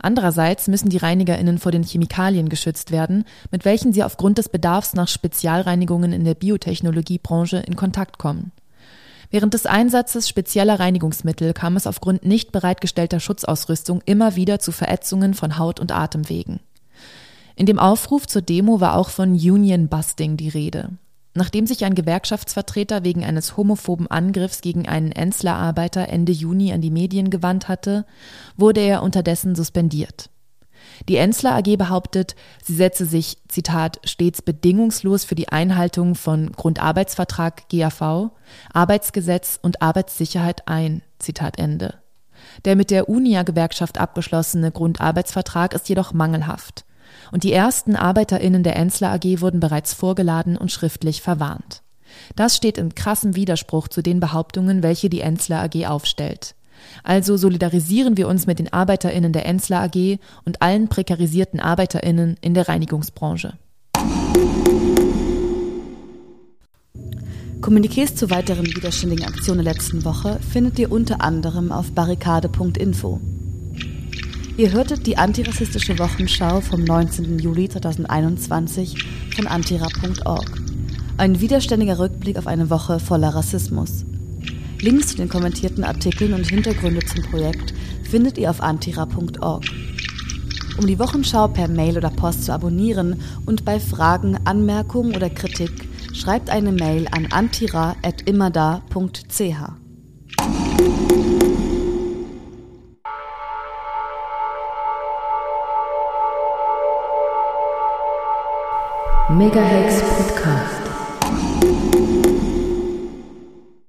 Andererseits 0.00 0.68
müssen 0.68 0.88
die 0.88 0.96
ReinigerInnen 0.96 1.58
vor 1.58 1.72
den 1.72 1.82
Chemikalien 1.82 2.48
geschützt 2.48 2.90
werden, 2.90 3.24
mit 3.50 3.64
welchen 3.64 3.92
sie 3.92 4.04
aufgrund 4.04 4.38
des 4.38 4.48
Bedarfs 4.48 4.94
nach 4.94 5.08
Spezialreinigungen 5.08 6.12
in 6.12 6.24
der 6.24 6.34
Biotechnologiebranche 6.34 7.58
in 7.58 7.76
Kontakt 7.76 8.18
kommen. 8.18 8.52
Während 9.30 9.54
des 9.54 9.66
Einsatzes 9.66 10.28
spezieller 10.28 10.80
Reinigungsmittel 10.80 11.52
kam 11.52 11.76
es 11.76 11.86
aufgrund 11.86 12.24
nicht 12.24 12.50
bereitgestellter 12.50 13.20
Schutzausrüstung 13.20 14.02
immer 14.04 14.34
wieder 14.34 14.58
zu 14.58 14.72
Verätzungen 14.72 15.34
von 15.34 15.56
Haut- 15.56 15.78
und 15.78 15.92
Atemwegen. 15.92 16.60
In 17.54 17.66
dem 17.66 17.78
Aufruf 17.78 18.26
zur 18.26 18.42
Demo 18.42 18.80
war 18.80 18.96
auch 18.96 19.10
von 19.10 19.32
Union 19.32 19.88
Busting 19.88 20.36
die 20.36 20.48
Rede. 20.48 20.90
Nachdem 21.32 21.66
sich 21.66 21.84
ein 21.84 21.94
Gewerkschaftsvertreter 21.94 23.04
wegen 23.04 23.24
eines 23.24 23.56
homophoben 23.56 24.08
Angriffs 24.08 24.62
gegen 24.62 24.88
einen 24.88 25.12
Enzler-Arbeiter 25.12 26.08
Ende 26.08 26.32
Juni 26.32 26.72
an 26.72 26.80
die 26.80 26.90
Medien 26.90 27.30
gewandt 27.30 27.68
hatte, 27.68 28.04
wurde 28.56 28.80
er 28.80 29.02
unterdessen 29.02 29.54
suspendiert. 29.54 30.30
Die 31.08 31.16
Enzler 31.16 31.54
AG 31.54 31.76
behauptet, 31.76 32.34
sie 32.62 32.74
setze 32.74 33.06
sich, 33.06 33.38
Zitat, 33.48 34.00
stets 34.04 34.42
bedingungslos 34.42 35.24
für 35.24 35.34
die 35.34 35.48
Einhaltung 35.48 36.14
von 36.14 36.52
Grundarbeitsvertrag 36.52 37.68
GAV, 37.68 38.30
Arbeitsgesetz 38.72 39.58
und 39.62 39.82
Arbeitssicherheit 39.82 40.68
ein, 40.68 41.02
Zitat 41.18 41.58
Ende. 41.58 41.94
Der 42.64 42.74
mit 42.74 42.90
der 42.90 43.08
UNIA-Gewerkschaft 43.08 43.98
abgeschlossene 43.98 44.72
Grundarbeitsvertrag 44.72 45.74
ist 45.74 45.88
jedoch 45.88 46.12
mangelhaft. 46.12 46.84
Und 47.32 47.44
die 47.44 47.52
ersten 47.52 47.96
ArbeiterInnen 47.96 48.62
der 48.62 48.76
Enzler 48.76 49.12
AG 49.12 49.40
wurden 49.40 49.60
bereits 49.60 49.94
vorgeladen 49.94 50.56
und 50.56 50.72
schriftlich 50.72 51.22
verwarnt. 51.22 51.82
Das 52.36 52.56
steht 52.56 52.78
in 52.78 52.94
krassem 52.94 53.36
Widerspruch 53.36 53.88
zu 53.88 54.02
den 54.02 54.20
Behauptungen, 54.20 54.82
welche 54.82 55.08
die 55.08 55.20
Enzler 55.20 55.62
AG 55.62 55.86
aufstellt. 55.86 56.54
Also 57.04 57.36
solidarisieren 57.36 58.16
wir 58.16 58.26
uns 58.26 58.46
mit 58.46 58.58
den 58.58 58.72
ArbeiterInnen 58.72 59.32
der 59.32 59.46
Enzler 59.46 59.82
AG 59.82 60.18
und 60.44 60.62
allen 60.62 60.88
prekarisierten 60.88 61.60
ArbeiterInnen 61.60 62.36
in 62.40 62.54
der 62.54 62.68
Reinigungsbranche. 62.68 63.54
Kommuniqués 67.60 68.14
zu 68.14 68.30
weiteren 68.30 68.66
widerständigen 68.66 69.26
Aktionen 69.26 69.62
der 69.64 69.74
letzten 69.74 70.04
Woche 70.04 70.40
findet 70.50 70.78
ihr 70.78 70.90
unter 70.90 71.20
anderem 71.20 71.72
auf 71.72 71.92
barrikade.info. 71.92 73.20
Ihr 74.56 74.72
hörtet 74.72 75.06
die 75.06 75.16
antirassistische 75.16 75.98
Wochenschau 75.98 76.60
vom 76.60 76.84
19. 76.84 77.38
Juli 77.38 77.68
2021 77.68 79.04
von 79.34 79.46
antira.org. 79.46 80.60
Ein 81.16 81.40
widerständiger 81.40 81.98
Rückblick 81.98 82.36
auf 82.36 82.46
eine 82.46 82.70
Woche 82.70 83.00
voller 83.00 83.34
Rassismus. 83.34 84.04
Links 84.80 85.08
zu 85.08 85.16
den 85.16 85.28
kommentierten 85.28 85.84
Artikeln 85.84 86.32
und 86.32 86.48
Hintergründe 86.48 87.04
zum 87.06 87.22
Projekt 87.24 87.74
findet 88.02 88.38
ihr 88.38 88.50
auf 88.50 88.60
antira.org. 88.60 89.64
Um 90.78 90.86
die 90.86 90.98
Wochenschau 90.98 91.48
per 91.48 91.68
Mail 91.68 91.98
oder 91.98 92.10
Post 92.10 92.44
zu 92.44 92.52
abonnieren 92.52 93.20
und 93.46 93.64
bei 93.64 93.78
Fragen, 93.78 94.38
Anmerkungen 94.44 95.14
oder 95.14 95.30
Kritik 95.30 95.88
schreibt 96.12 96.50
eine 96.50 96.72
Mail 96.72 97.06
an 97.12 97.28
antira.immada.ch. 97.30 99.79
Megahex 109.30 110.02
Podcast. 110.02 110.89